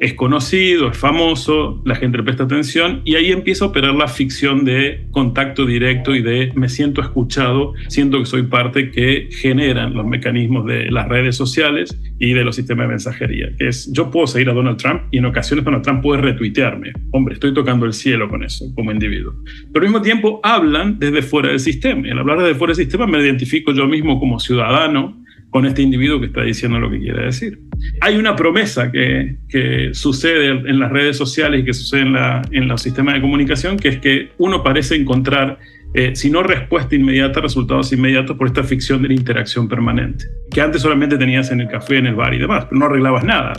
Es 0.00 0.14
conocido, 0.14 0.88
es 0.88 0.96
famoso, 0.96 1.82
la 1.84 1.94
gente 1.94 2.18
le 2.18 2.24
presta 2.24 2.44
atención 2.44 3.00
y 3.04 3.16
ahí 3.16 3.32
empieza 3.32 3.64
a 3.64 3.68
operar 3.68 3.94
la 3.94 4.08
ficción 4.08 4.64
de 4.64 5.06
contacto 5.10 5.66
directo 5.66 6.14
y 6.14 6.22
de 6.22 6.52
me 6.54 6.68
siento 6.74 7.00
escuchado, 7.00 7.72
siento 7.88 8.18
que 8.18 8.26
soy 8.26 8.44
parte 8.44 8.90
que 8.90 9.28
generan 9.30 9.94
los 9.94 10.06
mecanismos 10.06 10.66
de 10.66 10.90
las 10.90 11.08
redes 11.08 11.36
sociales 11.36 11.98
y 12.18 12.32
de 12.32 12.44
los 12.44 12.56
sistemas 12.56 12.84
de 12.84 12.88
mensajería. 12.90 13.50
Es, 13.58 13.90
yo 13.92 14.10
puedo 14.10 14.26
seguir 14.26 14.50
a 14.50 14.52
Donald 14.52 14.78
Trump 14.78 15.02
y 15.10 15.18
en 15.18 15.26
ocasiones 15.26 15.64
Donald 15.64 15.82
Trump 15.82 16.02
puede 16.02 16.22
retuitearme. 16.22 16.92
Hombre, 17.12 17.34
estoy 17.34 17.54
tocando 17.54 17.86
el 17.86 17.92
cielo 17.92 18.28
con 18.28 18.42
eso 18.42 18.66
como 18.74 18.92
individuo. 18.92 19.34
Pero 19.72 19.84
al 19.84 19.92
mismo 19.92 20.02
tiempo 20.02 20.40
hablan 20.42 20.98
desde 20.98 21.22
fuera 21.22 21.48
del 21.50 21.60
sistema. 21.60 22.06
Y 22.06 22.10
al 22.10 22.18
hablar 22.18 22.38
desde 22.38 22.54
fuera 22.54 22.74
del 22.74 22.84
sistema 22.84 23.06
me 23.06 23.20
identifico 23.20 23.72
yo 23.72 23.86
mismo 23.86 24.18
como 24.18 24.38
ciudadano 24.40 25.24
con 25.54 25.66
este 25.66 25.82
individuo 25.82 26.18
que 26.18 26.26
está 26.26 26.42
diciendo 26.42 26.80
lo 26.80 26.90
que 26.90 26.98
quiere 26.98 27.26
decir. 27.26 27.60
Hay 28.00 28.16
una 28.16 28.34
promesa 28.34 28.90
que, 28.90 29.36
que 29.48 29.90
sucede 29.94 30.48
en 30.48 30.80
las 30.80 30.90
redes 30.90 31.16
sociales 31.16 31.60
y 31.60 31.64
que 31.64 31.72
sucede 31.72 32.00
en, 32.00 32.12
la, 32.12 32.42
en 32.50 32.66
los 32.66 32.82
sistemas 32.82 33.14
de 33.14 33.20
comunicación, 33.20 33.78
que 33.78 33.86
es 33.86 33.98
que 33.98 34.30
uno 34.38 34.64
parece 34.64 34.96
encontrar 34.96 35.60
eh, 35.94 36.16
si 36.16 36.28
no 36.28 36.42
respuesta 36.42 36.96
inmediata, 36.96 37.40
resultados 37.40 37.92
inmediatos 37.92 38.36
por 38.36 38.48
esta 38.48 38.64
ficción 38.64 39.00
de 39.00 39.08
la 39.08 39.14
interacción 39.14 39.68
permanente, 39.68 40.26
que 40.50 40.60
antes 40.60 40.82
solamente 40.82 41.16
tenías 41.16 41.52
en 41.52 41.60
el 41.60 41.68
café, 41.68 41.98
en 41.98 42.06
el 42.06 42.16
bar 42.16 42.34
y 42.34 42.38
demás, 42.38 42.64
pero 42.64 42.80
no 42.80 42.86
arreglabas 42.86 43.22
nada. 43.22 43.52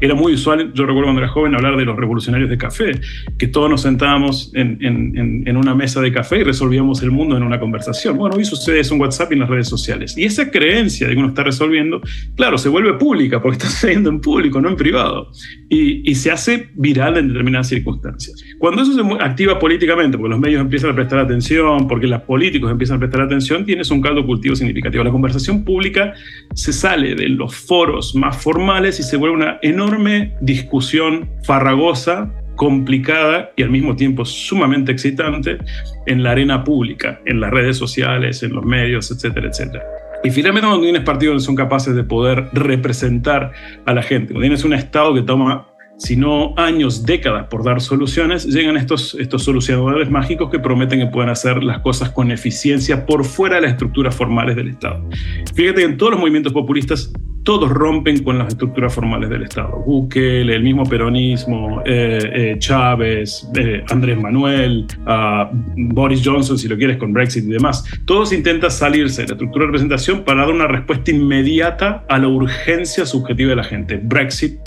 Era 0.00 0.14
muy 0.16 0.34
usual, 0.34 0.72
yo 0.74 0.84
recuerdo 0.84 1.04
cuando 1.04 1.22
era 1.22 1.28
joven, 1.28 1.54
hablar 1.54 1.76
de 1.76 1.84
los 1.84 1.96
revolucionarios 1.96 2.50
de 2.50 2.58
café, 2.58 2.92
que 3.38 3.46
todos 3.46 3.70
nos 3.70 3.82
sentábamos 3.82 4.50
en, 4.54 4.78
en, 4.80 5.44
en 5.46 5.56
una 5.56 5.74
mesa 5.74 6.00
de 6.00 6.12
café 6.12 6.40
y 6.40 6.42
resolvíamos 6.42 7.00
el 7.02 7.12
mundo 7.12 7.36
en 7.36 7.44
una 7.44 7.60
conversación. 7.60 8.16
Bueno, 8.16 8.36
hoy 8.36 8.44
sucede 8.44 8.80
eso 8.80 8.94
en 8.94 9.00
WhatsApp 9.00 9.30
y 9.30 9.34
en 9.34 9.40
las 9.40 9.48
redes 9.48 9.68
sociales. 9.68 10.18
Y 10.18 10.24
esa 10.24 10.50
creencia 10.50 11.06
de 11.06 11.14
que 11.14 11.18
uno 11.20 11.28
está 11.28 11.44
resolviendo, 11.44 12.00
claro, 12.36 12.58
se 12.58 12.68
vuelve 12.68 12.94
pública 12.94 13.40
porque 13.40 13.58
está 13.58 13.68
sucediendo 13.70 14.10
en 14.10 14.20
público, 14.20 14.60
no 14.60 14.68
en 14.68 14.76
privado, 14.76 15.30
y, 15.68 16.10
y 16.10 16.14
se 16.16 16.32
hace 16.32 16.70
viral 16.74 17.18
en 17.18 17.28
determinadas 17.28 17.68
circunstancias. 17.68 18.42
Cuando 18.58 18.82
eso 18.82 18.92
se 18.94 19.22
activa 19.22 19.60
políticamente, 19.60 20.18
porque 20.18 20.30
los 20.30 20.40
medios 20.40 20.60
empiezan 20.60 20.90
a 20.90 20.94
prestar 20.94 21.20
atención, 21.20 21.51
porque 21.88 22.06
los 22.06 22.22
políticos 22.22 22.70
empiezan 22.70 22.96
a 22.96 23.00
prestar 23.00 23.22
atención, 23.22 23.64
tienes 23.64 23.90
un 23.90 24.00
caldo 24.00 24.24
cultivo 24.24 24.56
significativo. 24.56 25.04
La 25.04 25.10
conversación 25.10 25.64
pública 25.64 26.14
se 26.54 26.72
sale 26.72 27.14
de 27.14 27.28
los 27.28 27.54
foros 27.54 28.14
más 28.14 28.36
formales 28.36 28.98
y 29.00 29.02
se 29.02 29.16
vuelve 29.16 29.36
una 29.36 29.58
enorme 29.62 30.34
discusión 30.40 31.28
farragosa 31.44 32.32
complicada 32.56 33.50
y 33.56 33.62
al 33.62 33.70
mismo 33.70 33.96
tiempo 33.96 34.24
sumamente 34.24 34.92
excitante 34.92 35.58
en 36.06 36.22
la 36.22 36.32
arena 36.32 36.64
pública, 36.64 37.20
en 37.26 37.40
las 37.40 37.50
redes 37.50 37.76
sociales, 37.76 38.42
en 38.42 38.52
los 38.52 38.64
medios, 38.64 39.10
etcétera, 39.10 39.48
etcétera. 39.48 39.82
Y 40.24 40.30
finalmente 40.30 40.68
cuando 40.68 40.84
tienes 40.84 41.02
partidos 41.02 41.42
que 41.42 41.46
son 41.46 41.56
capaces 41.56 41.96
de 41.96 42.04
poder 42.04 42.48
representar 42.52 43.52
a 43.84 43.92
la 43.92 44.02
gente, 44.02 44.32
cuando 44.32 44.42
tienes 44.42 44.64
un 44.64 44.74
Estado 44.74 45.14
que 45.14 45.22
toma 45.22 45.66
sino 46.02 46.54
años, 46.56 47.04
décadas 47.04 47.46
por 47.46 47.64
dar 47.64 47.80
soluciones, 47.80 48.44
llegan 48.46 48.76
estos, 48.76 49.14
estos 49.14 49.44
solucionadores 49.44 50.10
mágicos 50.10 50.50
que 50.50 50.58
prometen 50.58 51.00
que 51.00 51.06
pueden 51.06 51.30
hacer 51.30 51.62
las 51.62 51.80
cosas 51.80 52.10
con 52.10 52.30
eficiencia 52.30 53.06
por 53.06 53.24
fuera 53.24 53.56
de 53.56 53.62
las 53.62 53.72
estructuras 53.72 54.14
formales 54.14 54.56
del 54.56 54.68
Estado. 54.68 55.08
Fíjate 55.54 55.80
que 55.80 55.86
en 55.86 55.96
todos 55.96 56.12
los 56.12 56.20
movimientos 56.20 56.52
populistas 56.52 57.12
todos 57.44 57.70
rompen 57.70 58.22
con 58.22 58.38
las 58.38 58.48
estructuras 58.48 58.94
formales 58.94 59.28
del 59.28 59.42
Estado. 59.42 59.82
Bukele, 59.84 60.54
el 60.54 60.62
mismo 60.62 60.84
peronismo, 60.84 61.82
eh, 61.84 62.18
eh, 62.32 62.56
Chávez, 62.58 63.48
eh, 63.56 63.84
Andrés 63.90 64.18
Manuel, 64.20 64.86
uh, 65.06 65.48
Boris 65.76 66.22
Johnson, 66.24 66.56
si 66.56 66.68
lo 66.68 66.76
quieres, 66.76 66.98
con 66.98 67.12
Brexit 67.12 67.44
y 67.44 67.48
demás. 67.48 67.84
Todos 68.04 68.32
intentan 68.32 68.70
salirse 68.70 69.22
de 69.22 69.28
la 69.28 69.34
estructura 69.34 69.62
de 69.62 69.66
representación 69.66 70.22
para 70.22 70.42
dar 70.42 70.50
una 70.50 70.68
respuesta 70.68 71.10
inmediata 71.10 72.04
a 72.08 72.18
la 72.18 72.28
urgencia 72.28 73.04
subjetiva 73.06 73.50
de 73.50 73.56
la 73.56 73.64
gente. 73.64 74.00
Brexit 74.02 74.58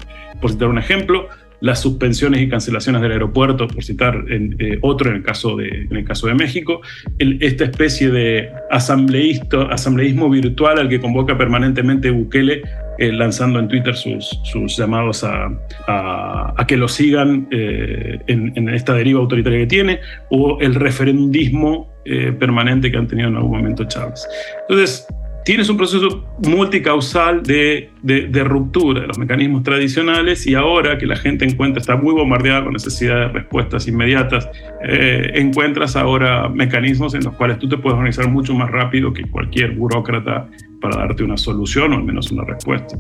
por 0.41 0.51
citar 0.51 0.69
un 0.69 0.77
ejemplo, 0.77 1.29
las 1.61 1.81
suspensiones 1.81 2.41
y 2.41 2.49
cancelaciones 2.49 3.01
del 3.01 3.13
aeropuerto, 3.13 3.67
por 3.67 3.83
citar 3.83 4.23
eh, 4.29 4.77
otro 4.81 5.09
en 5.09 5.17
el 5.17 5.23
caso 5.23 5.55
de, 5.55 5.67
en 5.89 5.95
el 5.95 6.05
caso 6.05 6.27
de 6.27 6.35
México, 6.35 6.81
esta 7.17 7.63
especie 7.63 8.11
de 8.11 8.51
asambleísmo 8.69 10.29
virtual 10.29 10.79
al 10.79 10.89
que 10.89 10.99
convoca 10.99 11.37
permanentemente 11.37 12.11
Bukele, 12.11 12.61
eh, 12.97 13.11
lanzando 13.11 13.59
en 13.59 13.67
Twitter 13.67 13.95
sus, 13.95 14.39
sus 14.43 14.77
llamados 14.77 15.23
a, 15.23 15.49
a, 15.87 16.65
que 16.67 16.77
lo 16.77 16.87
sigan 16.87 17.47
eh, 17.51 18.19
en, 18.27 18.53
en, 18.55 18.69
esta 18.69 18.93
deriva 18.93 19.19
autoritaria 19.19 19.59
que 19.59 19.67
tiene, 19.67 19.99
o 20.29 20.59
el 20.61 20.75
referendismo 20.75 21.93
permanente 22.39 22.91
que 22.91 22.97
han 22.97 23.07
tenido 23.07 23.29
en 23.29 23.35
algún 23.37 23.57
momento 23.57 23.83
Chávez. 23.85 24.27
Entonces, 24.69 25.07
tienes 25.45 25.69
un 25.69 25.77
proceso 25.77 26.25
multicausal 26.43 27.43
de, 27.43 27.91
de, 28.01 28.43
ruptura 28.43 29.01
de 29.01 29.07
los 29.07 29.19
mecanismos 29.19 29.61
tradicionales 29.61 30.45
y 30.47 30.55
ahora 30.55 30.97
que 30.97 31.05
la 31.05 31.15
gente 31.15 31.45
encuentra, 31.45 31.79
está 31.79 31.95
muy 31.95 32.13
bombardeada 32.13 32.63
con 32.63 32.73
necesidad 32.73 33.15
de 33.15 33.27
respuestas 33.27 33.87
inmediatas, 33.87 34.49
eh, 34.83 35.31
encuentras 35.35 35.95
ahora 35.95 36.49
mecanismos 36.49 37.13
en 37.13 37.23
los 37.23 37.35
cuales 37.35 37.59
tú 37.59 37.69
te 37.69 37.77
puedes 37.77 37.95
organizar 37.95 38.27
mucho 38.27 38.55
más 38.55 38.71
rápido 38.71 39.13
que 39.13 39.23
cualquier 39.29 39.75
burócrata 39.75 40.49
para 40.81 40.97
darte 40.97 41.23
una 41.23 41.37
solución 41.37 41.93
o 41.93 41.95
al 41.95 42.03
menos 42.03 42.31
una 42.31 42.43
respuesta. 42.43 42.97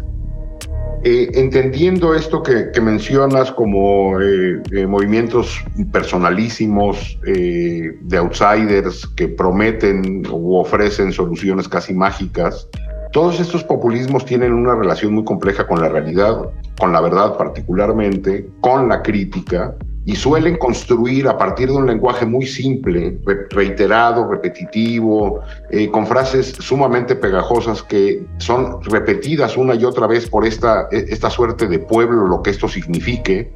Eh, 1.07 1.29
entendiendo 1.35 2.15
esto 2.15 2.41
que, 2.41 2.71
mencionas 2.81 3.51
como 3.51 4.19
eh, 4.19 4.59
eh, 4.71 4.87
movimientos 4.87 5.63
personalísimos 5.91 7.19
de 7.21 8.17
outsiders 8.17 9.05
que 9.15 9.27
prometen 9.27 10.25
u 10.25 10.55
ofrecen 10.55 11.11
soluciones 11.11 11.69
casi 11.69 11.93
mágicas, 11.93 12.67
todos 13.11 13.39
estos 13.39 13.63
populismos 13.63 14.25
tienen 14.25 14.51
una 14.51 14.73
relación 14.73 15.13
muy 15.13 15.23
compleja 15.23 15.67
con 15.67 15.79
la 15.79 15.89
realidad, 15.89 16.49
con 16.79 16.91
la 16.91 17.01
verdad 17.01 17.37
particularmente, 17.37 18.49
con 18.59 18.89
la 18.89 19.03
crítica 19.03 19.75
y 20.05 20.15
suelen 20.15 20.57
construir 20.57 21.27
a 21.27 21.37
partir 21.37 21.67
de 21.67 21.73
un 21.73 21.87
lenguaje 21.87 22.25
muy 22.25 22.45
simple, 22.45 23.17
reiterado, 23.49 24.29
repetitivo, 24.29 25.41
eh, 25.71 25.89
con 25.89 26.05
frases 26.05 26.53
sumamente 26.59 27.15
pegajosas 27.15 27.81
que 27.81 28.23
son 28.37 28.83
repetidas 28.83 29.57
una 29.57 29.73
y 29.73 29.83
otra 29.83 30.05
vez 30.05 30.29
por 30.29 30.45
esta, 30.45 30.87
e, 30.91 31.05
esta 31.09 31.31
suerte 31.31 31.67
de 31.67 31.79
pueblo, 31.79 32.27
lo 32.27 32.43
que 32.43 32.51
esto 32.51 32.67
signifique, 32.67 33.51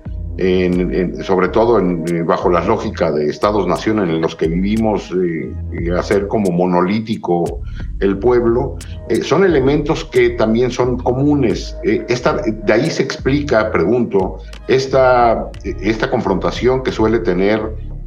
sobre 1.24 1.50
todo 1.50 1.79
en, 1.79 2.25
bajo 2.25 2.50
la 2.50 2.63
lógica 2.63 3.12
de 3.12 3.29
estados-nación 3.29 4.00
en 4.00 4.22
los 4.22 4.36
que 4.38 4.48
vivimos, 4.48 5.12
eh, 5.12 5.51
hacer 5.98 6.27
como 6.27 6.51
monolítico 6.51 7.62
el 8.00 8.17
pueblo, 8.19 8.77
eh, 9.10 9.22
son 9.22 9.43
elementos 9.43 10.05
que 10.05 10.29
también 10.31 10.72
son 10.72 10.98
comunes. 10.98 11.75
Eh, 11.84 12.05
esta, 12.08 12.41
de 12.41 12.72
ahí 12.74 12.89
se 12.89 13.03
explica, 13.03 13.69
pregunto, 13.72 14.38
esta, 14.69 15.50
esta 15.63 16.10
confrontación 16.10 16.84
que 16.84 16.91
suele 16.93 17.19
tener 17.19 17.60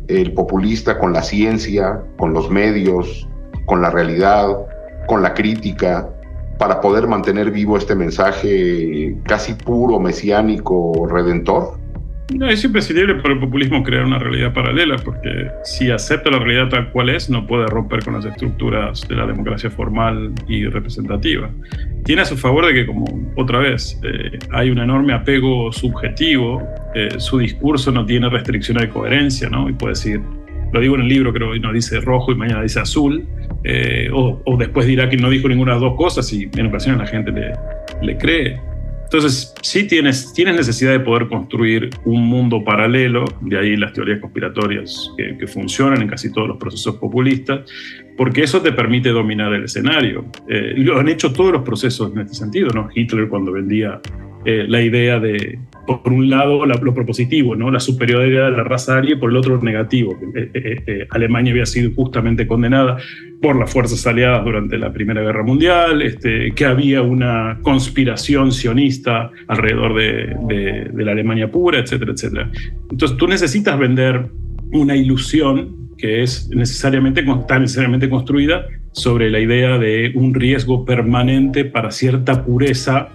el 0.09 0.33
populista 0.33 0.99
con 0.99 1.13
la 1.13 1.23
ciencia, 1.23 2.01
con 2.17 2.33
los 2.33 2.51
medios, 2.51 3.29
con 3.67 3.83
la 3.83 3.91
realidad, 3.91 4.57
con 5.07 5.21
la 5.21 5.35
crítica, 5.35 6.09
para 6.59 6.81
poder 6.81 7.09
mantener 7.09 7.51
vivo 7.51 7.77
este 7.77 7.95
mensaje 7.95 9.17
casi 9.25 9.53
puro, 9.53 9.99
mesiánico, 9.99 11.07
redentor? 11.11 11.82
No, 12.35 12.49
es 12.49 12.65
imprescindible 12.65 13.17
para 13.17 13.35
el 13.35 13.41
populismo 13.41 13.83
crear 13.83 14.05
una 14.05 14.19
realidad 14.19 14.55
paralela, 14.55 14.97
porque 14.97 15.51
si 15.65 15.91
acepta 15.91 16.31
la 16.31 16.39
realidad 16.39 16.69
tal 16.69 16.91
cual 16.91 17.11
es, 17.11 17.29
no 17.29 17.47
puede 17.47 17.67
romper 17.67 18.03
con 18.05 18.15
las 18.15 18.25
estructuras 18.25 19.07
de 19.07 19.17
la 19.17 19.27
democracia 19.27 19.71
formal 19.71 20.33
y 20.49 20.67
representativa. 20.67 21.51
Tiene 22.05 22.23
a 22.23 22.25
su 22.25 22.37
favor 22.37 22.67
de 22.67 22.75
que, 22.75 22.87
como 22.87 23.05
otra 23.37 23.59
vez, 23.59 24.01
eh, 24.03 24.39
hay 24.51 24.71
un 24.71 24.79
enorme 24.79 25.13
apego 25.13 25.73
subjetivo, 25.73 26.63
eh, 26.95 27.09
su 27.19 27.39
discurso 27.39 27.93
no 27.93 28.07
tiene 28.07 28.29
restricciones 28.31 28.85
de 28.85 28.89
coherencia, 28.89 29.51
¿no? 29.51 29.69
Y 29.69 29.75
puede 29.75 29.93
decir, 29.93 30.21
lo 30.73 30.81
digo 30.81 30.95
en 30.95 31.03
el 31.03 31.09
libro, 31.09 31.33
creo 31.33 31.53
que 31.53 31.61
no 31.61 31.73
dice 31.73 32.01
rojo 32.01 32.33
y 32.33 32.35
mañana 32.35 32.63
dice 32.63 32.81
azul, 32.81 33.27
eh, 33.65 34.09
o, 34.13 34.57
después 34.57 34.87
dirá 34.87 35.09
que 35.09 35.17
no 35.17 35.29
dijo 35.29 35.49
ninguna 35.49 35.75
de 35.75 35.81
las 35.81 35.91
dos 35.91 35.97
cosas 35.97 36.33
y 36.33 36.49
en 36.57 36.67
ocasiones 36.67 37.01
la 37.01 37.07
gente 37.07 37.31
le, 37.31 37.53
le 38.01 38.17
cree. 38.17 38.72
Entonces, 39.13 39.53
sí 39.61 39.87
tienes, 39.87 40.33
tienes 40.33 40.57
necesidad 40.57 40.93
de 40.93 41.01
poder 41.01 41.29
construir 41.29 41.91
un 42.07 42.27
mundo 42.27 42.65
paralelo, 42.65 43.27
de 43.43 43.59
ahí 43.59 43.77
las 43.77 43.93
teorías 43.93 44.21
conspiratorias 44.21 45.13
que, 45.19 45.47
funcionan 45.47 46.01
en 46.01 46.09
casi 46.09 46.33
todos 46.33 46.49
los 46.49 46.57
procesos 46.57 46.97
populistas, 46.97 47.71
porque 48.17 48.43
eso 48.43 48.63
te 48.63 48.73
permite 48.73 49.11
dominar 49.11 49.53
el 49.53 49.65
escenario. 49.65 50.25
Eh, 50.49 50.73
lo 50.79 50.99
han 50.99 51.11
hecho 51.11 51.31
todos 51.31 51.53
los 51.53 51.61
procesos 51.61 52.11
en 52.15 52.21
este 52.21 52.33
sentido, 52.33 52.71
¿no? 52.71 52.89
Hitler 52.95 53.29
cuando 53.29 53.53
vendía 53.53 54.01
eh, 54.45 54.67
la 54.69 54.83
idea 54.83 55.19
de, 55.21 55.59
por 55.87 56.13
un 56.13 56.31
lado, 56.31 56.65
lo 56.67 56.95
propositivo, 56.95 57.55
¿no? 57.57 57.71
la 57.71 57.81
superioridad 57.81 58.51
de 58.51 58.57
la 58.57 58.65
raza 58.65 58.99
aria, 58.99 59.13
y 59.13 59.17
por 59.17 59.31
el 59.31 59.37
otro, 59.37 59.61
negativo. 59.63 60.19
Eh, 60.35 61.07
Alemania 61.11 61.53
había 61.53 61.67
sido 61.67 61.91
justamente 61.95 62.47
condenada 62.47 62.99
por 63.41 63.57
las 63.57 63.73
fuerzas 63.73 64.07
aliadas 64.07 64.45
durante 64.45 64.79
la 64.79 64.93
Primera 64.93 65.23
Guerra 65.23 65.43
Mundial, 65.43 66.03
este, 66.03 66.53
que 66.53 66.65
había 66.65 67.03
una 67.03 67.59
conspiración 67.63 68.53
sionista 68.53 69.31
alrededor 69.49 69.95
de, 69.95 70.89
de 70.93 71.05
la 71.05 71.13
Alemania 71.13 71.51
pura, 71.51 71.79
etcétera, 71.79 72.13
etcétera. 72.13 72.51
Entonces 72.91 73.17
tú 73.17 73.27
necesitas 73.27 73.79
vender 73.79 74.31
una 74.73 74.97
ilusión 74.97 75.83
que 76.03 76.23
es 76.23 76.49
necesariamente, 76.51 77.21
está 77.21 77.59
necesariamente 77.59 78.09
construida 78.11 78.67
sobre 78.93 79.31
la 79.31 79.39
idea 79.39 79.79
de 79.79 80.13
un 80.15 80.35
riesgo 80.35 80.85
permanente 80.85 81.65
para 81.65 81.91
cierta 81.91 82.45
pureza 82.45 83.09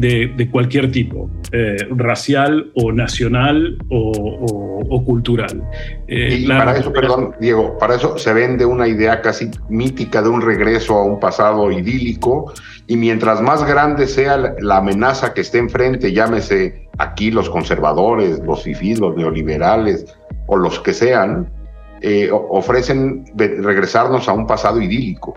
de, 0.00 0.48
cualquier 0.50 0.90
tipo, 0.90 1.30
eh, 1.52 1.76
racial 1.90 2.70
o 2.74 2.92
nacional 2.92 3.78
o, 3.88 5.02
cultural. 5.04 5.62
Eh, 6.08 6.38
y 6.40 6.48
para 6.48 6.76
eso, 6.76 6.92
perdón, 6.92 7.34
Diego, 7.40 7.76
para 7.78 7.96
eso 7.96 8.16
se 8.18 8.32
vende 8.32 8.64
una 8.64 8.86
idea 8.88 9.20
casi 9.20 9.50
mítica 9.68 10.22
de 10.22 10.28
un 10.28 10.40
regreso 10.40 10.94
a 10.94 11.04
un 11.04 11.20
pasado 11.20 11.70
idílico 11.70 12.52
y 12.86 12.96
mientras 12.96 13.40
más 13.40 13.64
grande 13.66 14.06
sea 14.06 14.54
la 14.60 14.78
amenaza 14.78 15.34
que 15.34 15.40
esté 15.40 15.58
enfrente, 15.58 16.12
llámese 16.12 16.88
aquí 16.98 17.30
los 17.30 17.50
conservadores, 17.50 18.40
los 18.44 18.62
fifís, 18.62 19.00
los 19.00 19.16
neoliberales 19.16 20.06
o 20.46 20.56
los 20.56 20.80
que 20.80 20.92
sean, 20.92 21.50
eh, 22.00 22.30
ofrecen 22.32 23.24
regresarnos 23.36 24.28
a 24.28 24.32
un 24.32 24.46
pasado 24.46 24.80
idílico. 24.80 25.34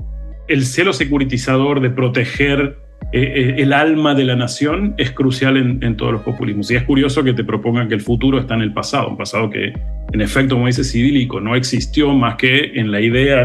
El 0.48 0.66
celo 0.66 0.94
securitizador 0.94 1.82
de 1.82 1.90
proteger 1.90 2.87
eh, 3.14 3.22
eh, 3.22 3.56
el 3.60 3.72
alma 3.72 4.16
de 4.16 4.26
la 4.26 4.36
nación 4.36 4.94
es 4.98 5.12
crucial 5.12 5.56
en, 5.56 5.96
todos 5.96 6.12
los 6.12 6.22
populismos. 6.24 6.70
Y 6.72 6.76
es 6.76 6.84
curioso 6.84 7.24
que 7.24 7.34
te 7.34 7.44
propongan 7.44 7.88
que 7.88 7.96
el 7.96 8.02
futuro 8.02 8.38
está 8.38 8.56
en 8.56 8.62
el 8.62 8.74
pasado, 8.74 9.08
un 9.08 9.18
pasado 9.18 9.50
que, 9.50 9.74
en 10.12 10.22
efecto, 10.22 10.56
como 10.56 10.68
dice 10.68 10.82
idílico, 10.98 11.40
no 11.40 11.56
existió 11.56 12.14
más 12.14 12.36
que 12.36 12.74
en 12.76 12.92
la 12.92 13.00
idea, 13.00 13.44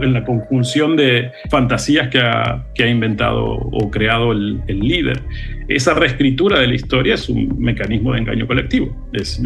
en 0.00 0.12
la, 0.14 0.24
conjunción 0.24 0.96
de 0.96 1.30
fantasías 1.50 2.08
que 2.08 2.18
ha, 2.18 2.88
inventado 2.88 3.44
o 3.44 3.90
creado 3.90 4.32
el, 4.32 4.62
líder. 4.66 5.20
Esa 5.68 5.92
reescritura 5.92 6.58
de 6.58 6.66
la 6.66 6.74
historia 6.74 7.14
es 7.14 7.28
un 7.28 7.58
mecanismo 7.58 8.12
de 8.12 8.20
engaño 8.20 8.46
colectivo. 8.46 9.10
Es 9.12 9.38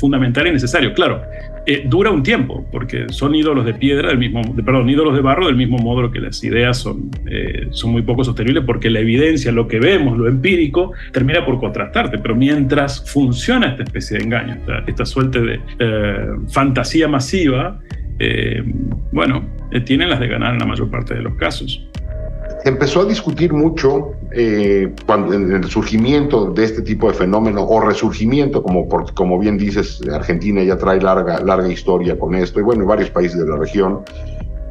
fundamental 0.00 0.48
y 0.48 0.52
necesario. 0.52 0.92
Claro, 0.94 1.22
eh, 1.72 1.84
dura 1.86 2.10
un 2.10 2.24
tiempo, 2.24 2.66
porque 2.72 3.06
son 3.10 3.32
ídolos 3.32 3.64
de 3.64 3.74
piedra, 3.74 4.08
del 4.08 4.18
mismo, 4.18 4.42
perdón, 4.56 4.90
ídolos 4.90 5.14
de 5.14 5.20
barro, 5.20 5.46
del 5.46 5.54
mismo 5.54 5.78
modo 5.78 6.10
que 6.10 6.18
las 6.18 6.42
ideas 6.42 6.78
son, 6.78 7.12
eh, 7.26 7.68
son 7.70 7.92
muy 7.92 8.02
poco 8.02 8.24
sostenibles, 8.24 8.64
porque 8.64 8.90
la 8.90 8.98
evidencia, 8.98 9.52
lo 9.52 9.68
que 9.68 9.78
vemos, 9.78 10.18
lo 10.18 10.26
empírico, 10.26 10.92
termina 11.12 11.46
por 11.46 11.60
contrastarte. 11.60 12.18
Pero 12.18 12.34
mientras 12.34 13.08
funciona 13.08 13.68
esta 13.68 13.84
especie 13.84 14.18
de 14.18 14.24
engaño, 14.24 14.56
esta, 14.84 15.06
suerte 15.06 15.40
de 15.40 15.60
eh, 15.78 16.26
fantasía 16.48 17.06
masiva, 17.06 17.78
bueno, 19.12 19.48
tienen 19.86 20.10
las 20.10 20.18
de 20.18 20.26
ganar 20.26 20.52
en 20.52 20.58
la 20.58 20.66
mayor 20.66 20.90
parte 20.90 21.14
de 21.14 21.22
los 21.22 21.36
casos 21.36 21.88
empezó 22.64 23.02
a 23.02 23.04
discutir 23.04 23.52
mucho 23.52 24.12
eh, 24.32 24.92
cuando, 25.06 25.34
en 25.34 25.52
el 25.52 25.64
surgimiento 25.64 26.46
de 26.46 26.64
este 26.64 26.82
tipo 26.82 27.08
de 27.08 27.14
fenómeno 27.14 27.62
o 27.62 27.80
resurgimiento, 27.80 28.62
como, 28.62 28.88
como 29.14 29.38
bien 29.38 29.58
dices, 29.58 30.00
Argentina 30.12 30.62
ya 30.62 30.76
trae 30.76 31.00
larga, 31.00 31.40
larga 31.40 31.68
historia 31.68 32.18
con 32.18 32.34
esto, 32.34 32.60
y 32.60 32.62
bueno, 32.62 32.86
varios 32.86 33.10
países 33.10 33.38
de 33.38 33.46
la 33.46 33.56
región, 33.56 34.00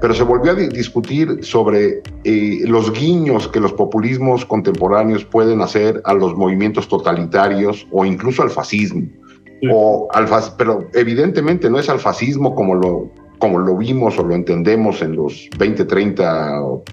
pero 0.01 0.13
se 0.13 0.24
volvió 0.24 0.53
a 0.53 0.55
discutir 0.55 1.39
sobre 1.41 2.01
eh, 2.24 2.60
los 2.65 2.91
guiños 2.93 3.48
que 3.50 3.60
los 3.60 3.74
populismos 3.74 4.46
contemporáneos 4.46 5.25
pueden 5.25 5.62
hacer 5.62 6.01
a 6.05 6.13
los 6.13 6.36
movimientos 6.36 6.88
totalitarios 6.88 7.86
o 7.91 8.05
incluso 8.05 8.41
al 8.41 8.50
fascismo. 8.50 9.08
O 9.69 10.08
al, 10.13 10.25
pero 10.58 10.88
evidentemente 10.93 11.69
no 11.69 11.79
es 11.79 11.89
al 11.89 12.00
fascismo 12.00 12.55
como 12.55 12.75
lo, 12.75 13.12
como 13.39 13.58
lo 13.58 13.75
vimos 13.77 14.19
o 14.19 14.24
lo 14.24 14.36
entendemos 14.36 15.01
en 15.01 15.15
los 15.15 15.50
20, 15.58 15.86
30 15.86 16.62
o 16.62 16.84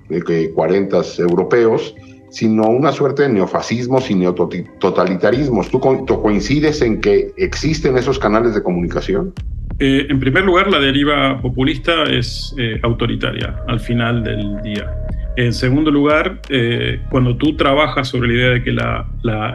40 0.55 1.01
europeos, 1.19 1.95
sino 2.31 2.69
una 2.69 2.93
suerte 2.93 3.23
de 3.23 3.31
neofascismos 3.31 4.11
y 4.11 4.15
neototalitarismos. 4.15 5.71
¿Tú, 5.71 5.81
coincides 5.81 6.83
en 6.83 7.01
que 7.01 7.33
existen 7.37 7.97
esos 7.97 8.19
canales 8.19 8.55
de 8.55 8.63
comunicación? 8.63 9.33
Eh, 9.79 10.07
en 10.09 10.21
primer 10.21 10.45
lugar, 10.45 10.71
la 10.71 10.79
deriva 10.79 11.41
populista 11.41 12.05
es 12.05 12.55
eh, 12.59 12.79
autoritaria 12.83 13.57
al 13.69 13.81
final 13.81 14.23
del 14.23 14.63
día. 14.63 14.91
En 15.37 15.53
segundo 15.53 15.91
lugar, 15.91 16.41
eh, 16.49 17.01
cuando 17.11 17.37
tú 17.37 17.57
trabajas 17.57 18.09
sobre 18.09 18.29
la 18.29 18.35
idea 18.35 18.51
de 18.51 18.63
que 18.63 18.73
la, 18.73 19.07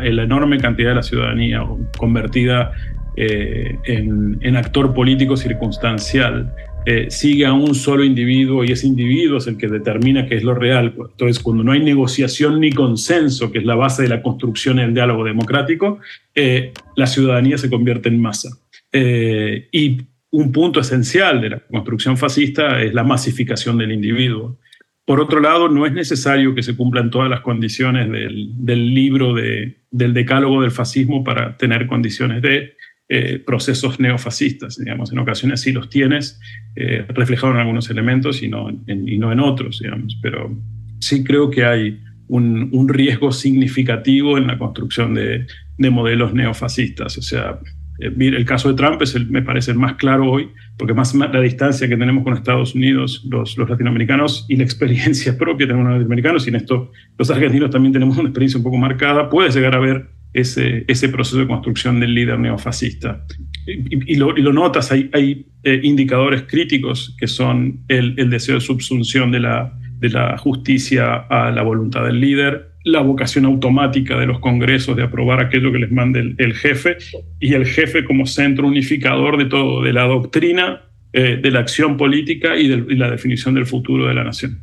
enorme 0.04 0.60
cantidad 0.60 0.90
de 0.90 0.96
la 0.96 1.04
ciudadanía 1.04 1.66
convertida 1.98 2.72
en, 3.16 4.56
actor 4.56 4.94
político 4.94 5.36
circunstancial 5.36 6.52
eh, 6.86 7.12
sigue 7.12 7.46
a 7.46 7.54
un 7.54 7.76
solo 7.76 8.04
individuo 8.04 8.64
y 8.64 8.72
ese 8.72 8.88
individuo 8.88 9.38
es 9.38 9.48
el 9.48 9.58
que 9.58 9.68
determina 9.68 10.28
qué 10.28 10.36
es 10.36 10.44
lo 10.44 10.56
real. 10.56 10.96
Entonces, 10.98 11.40
cuando 11.40 11.64
no 11.64 11.74
hay 11.74 11.82
negociación 11.82 12.60
ni 12.60 12.72
consenso, 12.72 13.52
que 13.52 13.60
es 13.60 13.66
la 13.66 13.76
base 13.76 14.04
de 14.04 14.10
la 14.10 14.24
construcción 14.24 14.78
del 14.78 14.94
diálogo 14.94 15.24
democrático, 15.24 16.00
eh, 16.34 16.74
la 16.96 17.06
ciudadanía 17.06 17.58
se 17.60 17.70
convierte 17.70 18.10
en 18.10 18.20
masa. 18.20 18.50
Eh, 18.92 19.70
y 19.72 20.02
un 20.32 20.52
punto 20.52 20.80
esencial 20.80 21.42
de 21.42 21.50
la 21.52 21.60
construcción 21.60 22.18
fascista 22.18 22.82
es 22.82 22.94
la 22.94 23.04
masificación 23.04 23.78
del 23.78 23.92
individuo. 23.92 24.58
Por 25.06 25.20
otro 25.20 25.40
lado, 25.40 25.70
no 25.70 25.86
es 25.86 25.94
necesario 25.94 26.56
que 26.56 26.64
se 26.64 26.76
cumplan 26.76 27.12
todas 27.12 27.30
las 27.30 27.42
condiciones 27.42 28.10
del, 28.10 28.94
libro 28.94 29.34
de, 29.34 29.78
del 29.92 30.14
decálogo 30.14 30.62
del 30.62 30.72
fascismo 30.72 31.24
para 31.24 31.58
tener 31.58 31.86
condiciones 31.86 32.42
de 32.42 32.76
eh, 33.14 33.40
procesos 33.46 34.00
neofascistas, 34.00 34.78
digamos, 34.78 35.12
en 35.12 35.20
ocasiones 35.20 35.60
sí 35.60 35.74
los 35.74 35.90
tienes 35.90 36.40
eh, 36.78 37.06
en 37.10 37.58
algunos 37.58 37.90
elementos 37.90 38.42
y 38.42 38.48
no 38.48 38.70
en, 38.70 39.06
y 39.06 39.18
no 39.18 39.34
en 39.34 39.42
otros, 39.42 39.80
digamos, 39.82 40.18
pero 40.22 40.58
sí 41.00 41.22
creo 41.22 41.50
que 41.50 41.66
hay 41.66 42.00
un, 42.30 42.70
un 42.72 42.88
riesgo 42.88 43.34
significativo 43.34 44.38
en 44.38 44.48
la 44.48 44.58
construcción 44.58 45.14
de, 45.14 45.46
de 45.78 45.90
modelos 45.90 46.34
neofascistas, 46.34 47.18
o 47.18 47.22
sea, 47.22 47.60
eh, 48.00 48.14
el 48.18 48.46
caso 48.46 48.70
de 48.70 48.76
Trump 48.76 49.02
es 49.02 49.14
el, 49.14 49.28
me 49.30 49.42
parece 49.42 49.72
el 49.72 49.78
más 49.78 49.96
claro 49.96 50.32
hoy, 50.32 50.50
porque 50.78 50.94
más 50.94 51.14
la 51.14 51.42
distancia 51.42 51.90
que 51.90 51.98
tenemos 51.98 52.24
con 52.24 52.34
Estados 52.34 52.76
Unidos, 52.76 53.28
los, 53.30 53.58
los 53.58 53.70
latinoamericanos, 53.70 54.46
y 54.48 54.56
la 54.56 54.64
experiencia 54.64 55.38
propia 55.38 55.68
tenemos 55.68 55.84
los 55.84 55.96
latinoamericanos, 55.96 56.46
y 56.48 56.52
en 56.52 56.56
esto 56.56 56.94
los 57.18 57.30
argentinos 57.30 57.72
también 57.72 57.92
tenemos 57.92 58.18
una 58.18 58.30
experiencia 58.30 58.58
un 58.58 58.64
poco 58.64 58.78
marcada, 58.78 59.30
puede 59.30 59.52
llegar 59.52 59.76
a 59.76 59.80
ver 59.80 60.21
ese, 60.34 60.86
ese 60.88 61.10
proceso 61.10 61.40
de 61.40 61.48
construcción 61.48 62.00
del 62.00 62.14
líder 62.14 62.40
neofascista. 62.40 63.26
Y, 63.68 64.14
y, 64.14 64.16
lo, 64.16 64.36
y 64.38 64.42
lo, 64.42 64.54
notas, 64.54 64.92
hay, 64.92 65.10
hay 65.14 65.46
eh, 65.64 65.80
indicadores 65.84 66.44
críticos 66.44 67.16
que 67.20 67.28
son 67.28 67.82
el, 67.88 68.16
el, 68.18 68.30
deseo 68.30 68.56
de 68.56 68.62
subsunción 68.62 69.32
de 69.32 69.40
la, 69.40 69.78
de 70.00 70.10
la 70.10 70.38
justicia 70.38 71.16
a 71.30 71.52
la 71.52 71.62
voluntad 71.62 72.06
del 72.06 72.20
líder, 72.20 72.72
la 72.84 73.02
vocación 73.02 73.46
automática 73.46 74.18
de 74.18 74.26
los 74.26 74.40
congresos 74.40 74.96
de 74.96 75.04
aprobar 75.04 75.40
aquello 75.40 75.72
que 75.72 75.80
les 75.80 75.92
mande 75.92 76.20
el, 76.20 76.36
el 76.40 76.54
jefe 76.56 76.98
y 77.40 77.54
el 77.54 77.68
jefe 77.68 78.04
como 78.04 78.26
centro 78.26 78.68
unificador 78.68 79.38
de 79.38 79.46
todo, 79.46 79.84
de 79.84 79.94
la 79.94 80.04
doctrina, 80.04 80.82
eh, 81.14 81.40
de 81.42 81.52
la 81.52 81.60
acción 81.60 81.98
política 81.98 82.56
y, 82.56 82.70
de, 82.70 82.94
y, 82.94 82.96
la 82.96 83.12
definición 83.12 83.54
del 83.54 83.66
futuro 83.66 84.08
de 84.08 84.14
la 84.14 84.24
nación. 84.24 84.62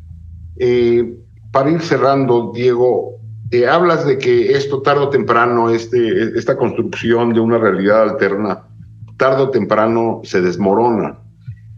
Eh, 0.57 1.03
para 1.51 1.71
ir 1.71 1.79
cerrando, 1.79 2.51
Diego, 2.53 3.18
eh, 3.51 3.67
hablas 3.67 4.05
de 4.05 4.17
que 4.17 4.51
esto 4.51 4.81
tarde 4.81 5.01
o 5.01 5.09
temprano, 5.09 5.69
este, 5.69 6.37
esta 6.37 6.55
construcción 6.55 7.33
de 7.33 7.39
una 7.39 7.57
realidad 7.57 8.03
alterna, 8.03 8.63
tarde 9.17 9.43
o 9.43 9.49
temprano 9.49 10.21
se 10.23 10.41
desmorona. 10.41 11.17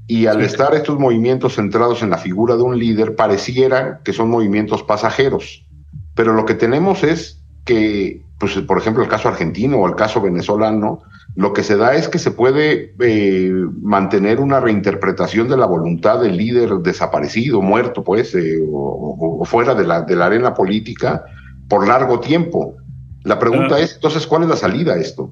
Y 0.07 0.25
al 0.25 0.39
sí. 0.39 0.47
estar 0.47 0.75
estos 0.75 0.99
movimientos 0.99 1.55
centrados 1.55 2.03
en 2.03 2.10
la 2.10 2.17
figura 2.17 2.57
de 2.57 2.63
un 2.63 2.77
líder, 2.77 3.15
pareciera 3.15 4.01
que 4.03 4.12
son 4.12 4.29
movimientos 4.29 4.84
pasajeros. 4.84 5.65
Pero 6.13 6.34
lo 6.34 6.45
que 6.45 6.55
tenemos 6.55 7.03
es 7.03 7.41
que, 7.63 8.21
pues, 8.38 8.57
por 8.60 8.77
ejemplo, 8.77 9.01
el 9.01 9.10
caso 9.10 9.29
argentino 9.29 9.77
o 9.77 9.88
el 9.88 9.95
caso 9.95 10.21
venezolano, 10.21 10.99
lo 11.36 11.53
que 11.53 11.63
se 11.63 11.77
da 11.77 11.95
es 11.95 12.10
que 12.10 12.19
se 12.19 12.31
puede 12.31 12.93
eh, 12.99 13.53
mantener 13.81 14.41
una 14.41 14.60
reinterpretación 14.60 15.47
de 15.47 15.55
la 15.55 15.65
voluntad 15.65 16.19
del 16.19 16.36
líder 16.36 16.71
desaparecido, 16.79 17.62
muerto, 17.62 18.03
pues, 18.03 18.36
eh, 18.36 18.60
o, 18.69 19.39
o, 19.39 19.45
fuera 19.45 19.73
de 19.73 19.86
la, 19.86 20.01
de 20.01 20.17
la 20.17 20.25
arena 20.25 20.53
política, 20.53 21.23
por 21.71 21.88
largo 21.88 22.19
tiempo. 22.19 22.75
La 23.23 23.39
pregunta 23.39 23.79
es, 23.79 23.95
entonces, 23.95 24.27
¿cuál 24.27 24.43
es 24.43 24.49
la 24.49 24.57
salida 24.57 24.95
a 24.95 24.97
esto? 24.97 25.31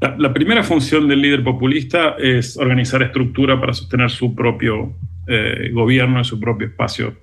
La, 0.00 0.14
la, 0.16 0.32
primera 0.32 0.62
función 0.62 1.08
del 1.08 1.20
líder 1.20 1.42
populista 1.42 2.14
es 2.18 2.56
organizar 2.56 3.02
estructura 3.02 3.58
para 3.58 3.72
sostener 3.72 4.08
su 4.08 4.32
propio 4.32 4.94
eh, 5.26 5.70
gobierno 5.72 6.18
en 6.18 6.24
su 6.24 6.38
propio 6.38 6.68
espacio 6.68 7.16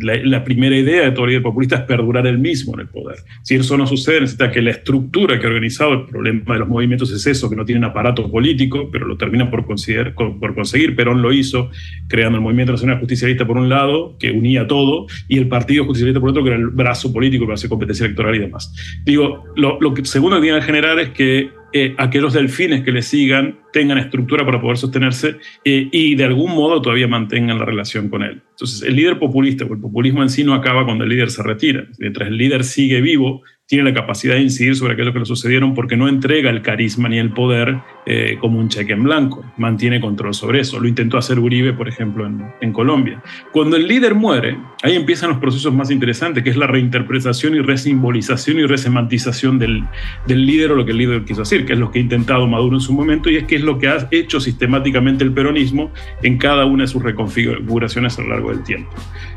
la, 0.00 0.16
la, 0.24 0.44
primera 0.44 0.76
idea 0.76 1.02
de 1.02 1.10
todo 1.12 1.26
líder 1.26 1.42
populista 1.42 1.76
es 1.76 1.82
perdurar 1.82 2.26
el 2.26 2.38
mismo 2.38 2.74
en 2.74 2.80
el 2.80 2.88
poder. 2.88 3.18
Si 3.42 3.54
eso 3.54 3.76
no 3.76 3.86
sucede, 3.86 4.20
necesita 4.20 4.50
que 4.50 4.62
la 4.62 4.70
estructura 4.70 5.38
que 5.38 5.46
ha 5.46 5.48
organizado 5.48 5.92
el 5.92 6.06
problema 6.06 6.54
de 6.54 6.60
los 6.60 6.68
movimientos 6.68 7.10
es 7.10 7.26
eso, 7.26 7.50
que 7.50 7.56
no 7.56 7.64
tienen 7.64 7.84
aparato 7.84 8.30
político, 8.30 8.88
pero 8.90 9.06
lo 9.06 9.16
terminan 9.16 9.50
por, 9.50 9.66
por 9.66 10.54
conseguir. 10.54 10.96
Perón 10.96 11.20
lo 11.20 11.32
hizo, 11.32 11.70
creando 12.08 12.38
el 12.38 12.44
Movimiento 12.44 12.72
Nacional 12.72 12.98
Justicialista 12.98 13.46
por 13.46 13.58
un 13.58 13.68
lado, 13.68 14.16
que 14.18 14.30
unía 14.30 14.66
todo, 14.66 15.06
y 15.28 15.38
el 15.38 15.48
Partido 15.48 15.84
Justicialista 15.84 16.20
por 16.20 16.30
otro, 16.30 16.42
que 16.42 16.50
era 16.50 16.58
el 16.58 16.68
brazo 16.68 17.12
político 17.12 17.44
para 17.44 17.54
hacer 17.54 17.68
competencia 17.68 18.06
electoral 18.06 18.34
y 18.36 18.38
demás. 18.38 18.74
Digo, 19.04 19.44
lo, 19.56 19.94
que 19.94 20.04
segundo 20.04 20.36
que 20.36 20.42
tiene 20.42 20.60
que 20.60 20.66
generar 20.66 20.98
es 20.98 21.10
que 21.10 21.50
eh, 21.72 21.94
aquellos 21.98 22.32
delfines 22.32 22.82
que 22.82 22.92
le 22.92 23.02
sigan 23.02 23.58
tengan 23.72 23.98
estructura 23.98 24.44
para 24.44 24.60
poder 24.60 24.78
sostenerse 24.78 25.36
eh, 25.64 25.88
y 25.92 26.14
de 26.14 26.24
algún 26.24 26.54
modo 26.54 26.80
todavía 26.80 27.08
mantengan 27.08 27.58
la 27.58 27.64
relación 27.64 28.08
con 28.08 28.22
él. 28.22 28.42
Entonces, 28.50 28.82
el 28.82 28.96
líder 28.96 29.18
populista, 29.18 29.64
el 29.64 29.78
populismo 29.78 30.22
en 30.22 30.30
sí 30.30 30.44
no 30.44 30.54
acaba 30.54 30.84
cuando 30.84 31.04
el 31.04 31.10
líder 31.10 31.30
se 31.30 31.42
retira. 31.42 31.86
Mientras 31.98 32.28
el 32.28 32.38
líder 32.38 32.64
sigue 32.64 33.00
vivo, 33.00 33.42
tiene 33.68 33.84
la 33.84 33.92
capacidad 33.92 34.34
de 34.34 34.40
incidir 34.40 34.74
sobre 34.74 34.94
aquello 34.94 35.12
que 35.12 35.18
le 35.18 35.26
sucedieron 35.26 35.74
porque 35.74 35.94
no 35.94 36.08
entrega 36.08 36.48
el 36.48 36.62
carisma 36.62 37.10
ni 37.10 37.18
el 37.18 37.32
poder 37.32 37.78
eh, 38.06 38.38
como 38.40 38.58
un 38.58 38.70
cheque 38.70 38.94
en 38.94 39.02
blanco, 39.02 39.44
mantiene 39.58 40.00
control 40.00 40.32
sobre 40.32 40.60
eso. 40.60 40.80
Lo 40.80 40.88
intentó 40.88 41.18
hacer 41.18 41.38
Uribe, 41.38 41.74
por 41.74 41.86
ejemplo, 41.86 42.26
en, 42.26 42.46
en, 42.62 42.72
Colombia. 42.72 43.22
Cuando 43.52 43.76
el 43.76 43.86
líder 43.86 44.14
muere, 44.14 44.56
ahí 44.82 44.96
empiezan 44.96 45.28
los 45.28 45.38
procesos 45.38 45.74
más 45.74 45.90
interesantes, 45.90 46.42
que 46.42 46.48
es 46.48 46.56
la 46.56 46.66
reinterpretación 46.66 47.56
y 47.56 47.60
resimbolización 47.60 48.58
y 48.58 48.64
resemantización 48.64 49.58
del, 49.58 49.84
del 50.26 50.46
líder 50.46 50.72
o 50.72 50.74
lo 50.74 50.86
que 50.86 50.92
el 50.92 50.98
líder 50.98 51.24
quiso 51.26 51.40
decir, 51.40 51.66
que 51.66 51.74
es 51.74 51.78
lo 51.78 51.90
que 51.90 51.98
ha 51.98 52.02
intentado 52.02 52.46
Maduro 52.46 52.76
en 52.76 52.80
su 52.80 52.94
momento 52.94 53.28
y 53.28 53.36
es 53.36 53.44
que 53.44 53.56
es 53.56 53.62
lo 53.62 53.78
que 53.78 53.88
ha 53.88 54.08
hecho 54.10 54.40
sistemáticamente 54.40 55.24
el 55.24 55.32
peronismo 55.34 55.92
en 56.22 56.38
cada 56.38 56.64
una 56.64 56.84
de 56.84 56.88
sus 56.88 57.02
reconfiguraciones 57.02 58.18
a 58.18 58.22
lo 58.22 58.28
largo 58.28 58.48
del 58.48 58.64
tiempo. 58.64 58.90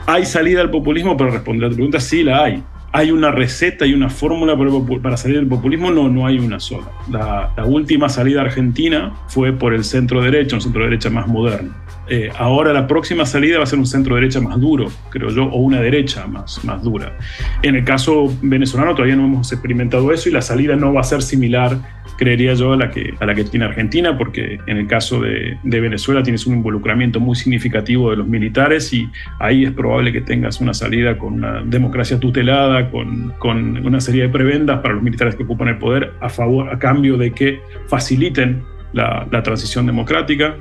¿Hay 0.05 0.25
salida 0.25 0.61
al 0.61 0.71
populismo? 0.71 1.17
Para 1.17 1.31
responder 1.31 1.65
a 1.65 1.69
tu 1.69 1.75
pregunta, 1.75 1.99
sí 1.99 2.23
la 2.23 2.45
hay 2.45 2.63
hay 2.93 3.11
una 3.11 3.31
receta 3.31 3.85
y 3.85 3.93
una 3.93 4.09
fórmula 4.09 4.57
para 5.01 5.17
salir 5.17 5.37
del 5.37 5.47
populismo, 5.47 5.91
no, 5.91 6.09
no 6.09 6.25
hay 6.25 6.39
una 6.39 6.59
sola. 6.59 6.87
La, 7.09 7.53
última 7.65 8.09
salida 8.09 8.41
argentina 8.41 9.13
fue 9.27 9.53
por 9.53 9.73
el 9.73 9.83
centro 9.83 10.21
derecha, 10.21 10.55
un 10.55 10.61
centro 10.61 10.83
derecha 10.83 11.09
más 11.09 11.27
moderno. 11.27 11.73
Eh, 12.09 12.29
ahora 12.37 12.73
la 12.73 12.87
próxima 12.87 13.25
salida 13.25 13.57
va 13.57 13.63
a 13.63 13.67
ser 13.67 13.79
un 13.79 13.85
centro 13.85 14.15
derecha 14.15 14.41
más 14.41 14.59
duro, 14.59 14.89
creo 15.09 15.29
yo, 15.29 15.45
o 15.45 15.59
una 15.59 15.79
derecha 15.79 16.27
más, 16.27 16.63
más 16.65 16.83
dura. 16.83 17.17
En 17.61 17.75
el 17.75 17.85
caso 17.85 18.33
venezolano 18.41 18.93
todavía 18.93 19.15
no 19.15 19.25
hemos 19.25 19.51
experimentado 19.53 20.11
eso 20.11 20.27
y 20.27 20.33
la 20.33 20.41
salida 20.41 20.75
no 20.75 20.93
va 20.93 21.01
a 21.01 21.05
ser 21.05 21.21
similar, 21.21 21.77
creería 22.17 22.53
yo, 22.53 22.73
a 22.73 22.77
la 22.77 22.89
que, 22.89 23.13
a 23.19 23.25
la 23.25 23.35
que 23.35 23.43
tiene 23.43 23.65
Argentina, 23.65 24.17
porque 24.17 24.59
en 24.67 24.77
el 24.77 24.87
caso 24.87 25.21
de, 25.21 25.57
Venezuela 25.63 26.21
tienes 26.21 26.45
un 26.45 26.55
involucramiento 26.55 27.19
muy 27.19 27.35
significativo 27.35 28.11
de 28.11 28.17
los 28.17 28.27
militares 28.27 28.93
y 28.93 29.09
ahí 29.39 29.63
es 29.63 29.71
probable 29.71 30.11
que 30.11 30.21
tengas 30.21 30.61
una 30.61 30.73
salida 30.73 31.17
con 31.17 31.33
una 31.33 31.61
democracia 31.63 32.19
tutelada, 32.19 32.89
con, 32.91 33.33
con 33.39 33.85
una 33.85 33.99
serie 33.99 34.23
de 34.23 34.29
prebendas 34.29 34.79
para 34.81 34.93
los 34.93 35.03
militares 35.03 35.35
que 35.35 35.43
ocupan 35.43 35.69
el 35.69 35.77
poder 35.77 36.13
a, 36.21 36.29
favor, 36.29 36.69
a 36.69 36.77
cambio 36.77 37.17
de 37.17 37.31
que 37.31 37.61
faciliten 37.87 38.63
la, 38.93 39.27
la 39.31 39.41
transición 39.41 39.85
democrática 39.85 40.55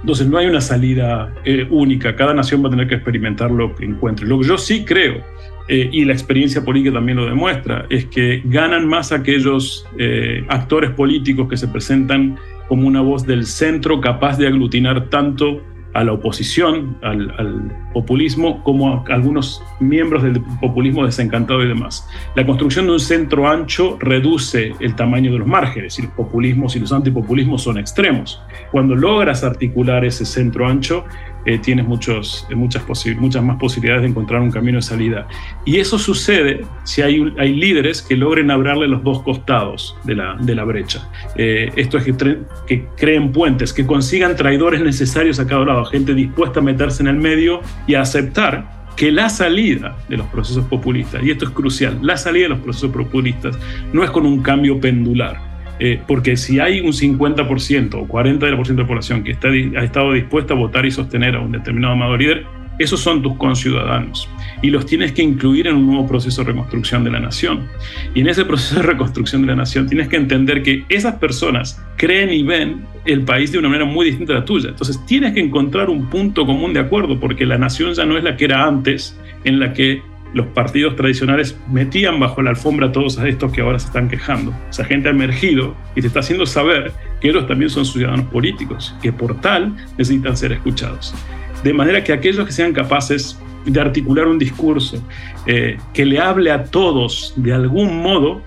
entonces 0.00 0.28
no 0.28 0.38
hay 0.38 0.46
una 0.46 0.60
salida 0.60 1.34
eh, 1.44 1.66
única, 1.68 2.14
cada 2.14 2.34
nación 2.34 2.62
va 2.62 2.68
a 2.68 2.70
tener 2.70 2.86
que 2.86 2.94
experimentar 2.94 3.50
lo 3.50 3.74
que 3.74 3.84
encuentre. 3.84 4.26
Lo 4.26 4.38
que 4.38 4.46
yo 4.46 4.58
sí 4.58 4.84
creo, 4.84 5.22
eh, 5.68 5.88
y 5.92 6.04
la 6.04 6.12
experiencia 6.12 6.64
política 6.64 6.94
también 6.94 7.18
lo 7.18 7.26
demuestra, 7.26 7.86
es 7.90 8.06
que 8.06 8.42
ganan 8.44 8.86
más 8.86 9.12
aquellos 9.12 9.86
eh, 9.98 10.44
actores 10.48 10.90
políticos 10.90 11.48
que 11.48 11.56
se 11.56 11.66
presentan 11.68 12.36
como 12.68 12.86
una 12.86 13.00
voz 13.00 13.26
del 13.26 13.46
centro 13.46 14.00
capaz 14.00 14.38
de 14.38 14.46
aglutinar 14.46 15.08
tanto 15.08 15.62
a 15.96 16.04
la 16.04 16.12
oposición, 16.12 16.98
al, 17.02 17.30
al, 17.38 17.72
populismo, 17.94 18.62
como 18.62 18.92
a 18.92 19.04
algunos 19.08 19.62
miembros 19.80 20.22
del 20.22 20.42
populismo 20.60 21.06
desencantado 21.06 21.64
y 21.64 21.68
demás. 21.68 22.06
La 22.34 22.44
construcción 22.44 22.86
de 22.86 22.92
un 22.92 23.00
centro 23.00 23.48
ancho 23.48 23.96
reduce 23.98 24.74
el 24.80 24.94
tamaño 24.94 25.32
de 25.32 25.38
los 25.38 25.48
márgenes 25.48 25.98
y 25.98 26.02
los 26.02 26.10
populismos 26.10 26.76
y 26.76 26.80
los 26.80 26.92
antipopulismos 26.92 27.62
son 27.62 27.78
extremos. 27.78 28.42
Cuando 28.70 28.94
logras 28.94 29.42
articular 29.42 30.04
ese 30.04 30.26
centro 30.26 30.68
ancho, 30.68 31.06
eh, 31.46 31.58
tienes 31.58 31.86
muchos, 31.86 32.46
muchas, 32.54 32.84
muchas 33.18 33.42
más 33.42 33.56
posibilidades 33.56 34.02
de 34.02 34.08
encontrar 34.08 34.42
un 34.42 34.50
camino 34.50 34.78
de 34.78 34.82
salida. 34.82 35.26
Y 35.64 35.76
eso 35.76 35.98
sucede 35.98 36.66
si 36.84 37.02
hay, 37.02 37.16
líderes 37.56 38.02
que 38.02 38.16
logren 38.16 38.50
hablarle 38.50 38.88
los 38.88 39.02
dos 39.02 39.22
costados 39.22 39.96
de 40.04 40.14
la, 40.14 40.64
brecha. 40.64 41.08
esto 41.36 41.98
es 41.98 42.04
que, 42.04 42.38
que 42.66 42.86
creen 42.96 43.32
puentes, 43.32 43.72
que 43.72 43.86
consigan 43.86 44.36
traidores 44.36 44.82
necesarios 44.82 45.40
a 45.40 45.46
cada 45.46 45.64
lado, 45.64 45.84
gente 45.86 46.12
dispuesta 46.12 46.60
a 46.60 46.62
meterse 46.62 47.02
en 47.02 47.08
el 47.08 47.16
medio 47.16 47.60
y 47.86 47.94
a 47.94 48.02
aceptar 48.02 48.76
que 48.96 49.12
la 49.12 49.28
salida 49.28 49.96
de 50.08 50.16
los 50.16 50.26
procesos 50.28 50.64
populistas, 50.64 51.22
y 51.22 51.30
esto 51.30 51.44
es 51.44 51.50
crucial, 51.50 51.98
la 52.02 52.16
salida 52.16 52.44
de 52.44 52.48
los 52.50 52.60
procesos 52.60 52.90
populistas 52.90 53.56
no 53.92 54.02
es 54.02 54.10
con 54.10 54.24
un 54.24 54.42
cambio 54.42 54.80
pendular, 54.80 55.38
eh, 55.78 56.00
porque 56.06 56.36
si 56.36 56.58
hay 56.58 56.80
un 56.80 56.92
50% 56.92 57.94
o 57.94 58.06
40% 58.06 58.66
de 58.66 58.74
la 58.74 58.86
población 58.86 59.24
que 59.24 59.32
está, 59.32 59.48
ha 59.48 59.84
estado 59.84 60.12
dispuesta 60.12 60.54
a 60.54 60.56
votar 60.56 60.86
y 60.86 60.90
sostener 60.90 61.36
a 61.36 61.40
un 61.40 61.52
determinado 61.52 61.94
amado 61.94 62.16
líder, 62.16 62.46
esos 62.78 63.00
son 63.00 63.22
tus 63.22 63.34
conciudadanos 63.36 64.28
y 64.62 64.68
los 64.68 64.86
tienes 64.86 65.12
que 65.12 65.22
incluir 65.22 65.66
en 65.66 65.76
un 65.76 65.86
nuevo 65.86 66.06
proceso 66.06 66.42
de 66.42 66.48
reconstrucción 66.48 67.04
de 67.04 67.10
la 67.10 67.20
nación. 67.20 67.68
Y 68.14 68.20
en 68.20 68.28
ese 68.28 68.44
proceso 68.44 68.76
de 68.76 68.82
reconstrucción 68.82 69.42
de 69.42 69.48
la 69.48 69.56
nación 69.56 69.86
tienes 69.86 70.08
que 70.08 70.16
entender 70.16 70.62
que 70.62 70.84
esas 70.88 71.14
personas 71.14 71.82
creen 71.96 72.32
y 72.32 72.42
ven 72.42 72.84
el 73.04 73.22
país 73.22 73.52
de 73.52 73.58
una 73.58 73.68
manera 73.68 73.86
muy 73.86 74.06
distinta 74.06 74.32
a 74.34 74.36
la 74.36 74.44
tuya. 74.44 74.70
Entonces 74.70 75.04
tienes 75.06 75.32
que 75.32 75.40
encontrar 75.40 75.88
un 75.88 76.06
punto 76.06 76.44
común 76.44 76.72
de 76.72 76.80
acuerdo 76.80 77.18
porque 77.18 77.46
la 77.46 77.58
nación 77.58 77.94
ya 77.94 78.04
no 78.04 78.18
es 78.18 78.24
la 78.24 78.36
que 78.36 78.44
era 78.44 78.66
antes, 78.66 79.18
en 79.44 79.58
la 79.58 79.72
que 79.72 80.02
los 80.36 80.48
partidos 80.48 80.96
tradicionales 80.96 81.58
metían 81.72 82.20
bajo 82.20 82.42
la 82.42 82.50
alfombra 82.50 82.88
a 82.88 82.92
todos 82.92 83.16
estos 83.16 83.50
que 83.50 83.62
ahora 83.62 83.78
se 83.78 83.86
están 83.86 84.06
quejando. 84.06 84.52
Esa 84.68 84.84
gente 84.84 85.08
ha 85.08 85.12
emergido 85.12 85.74
y 85.94 86.02
te 86.02 86.08
está 86.08 86.20
haciendo 86.20 86.44
saber 86.44 86.92
que 87.22 87.30
ellos 87.30 87.46
también 87.46 87.70
son 87.70 87.86
ciudadanos 87.86 88.26
políticos, 88.26 88.94
que 89.00 89.14
por 89.14 89.40
tal 89.40 89.74
necesitan 89.96 90.36
ser 90.36 90.52
escuchados. 90.52 91.14
De 91.64 91.72
manera 91.72 92.04
que 92.04 92.12
aquellos 92.12 92.44
que 92.44 92.52
sean 92.52 92.74
capaces 92.74 93.40
de 93.64 93.80
articular 93.80 94.26
un 94.26 94.38
discurso 94.38 95.02
eh, 95.46 95.78
que 95.94 96.04
le 96.04 96.20
hable 96.20 96.50
a 96.50 96.64
todos 96.64 97.32
de 97.36 97.54
algún 97.54 98.02
modo, 98.02 98.42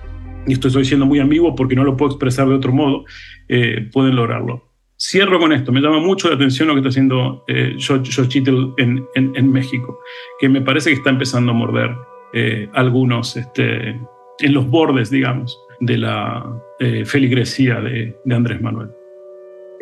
y 0.46 0.52
esto 0.52 0.68
estoy 0.68 0.84
siendo 0.84 1.06
muy 1.06 1.18
ambiguo 1.18 1.56
porque 1.56 1.74
no 1.74 1.82
lo 1.82 1.96
puedo 1.96 2.12
expresar 2.12 2.46
de 2.46 2.54
otro 2.54 2.72
modo, 2.72 3.04
eh, 3.48 3.88
pueden 3.92 4.14
lograrlo. 4.14 4.69
Cierro 5.00 5.38
con 5.38 5.52
esto, 5.52 5.72
me 5.72 5.80
llama 5.80 5.98
mucho 5.98 6.28
la 6.28 6.34
atención 6.34 6.68
lo 6.68 6.74
que 6.74 6.80
está 6.80 6.90
haciendo 6.90 7.42
eh, 7.48 7.74
George, 7.78 8.28
Chittle 8.28 8.74
en, 8.76 9.06
en, 9.14 9.50
México, 9.50 9.98
que 10.38 10.48
me 10.48 10.60
parece 10.60 10.90
que 10.90 10.96
está 10.96 11.10
empezando 11.10 11.52
a 11.52 11.54
morder 11.54 11.96
eh, 12.34 12.68
algunos 12.74 13.36
este, 13.36 13.90
en 13.90 14.52
los 14.52 14.68
bordes, 14.68 15.10
digamos, 15.10 15.58
de 15.80 15.96
la 15.96 16.44
feligresía 17.06 17.80
de 17.80 18.14
Andrés 18.34 18.60
Manuel. 18.60 18.90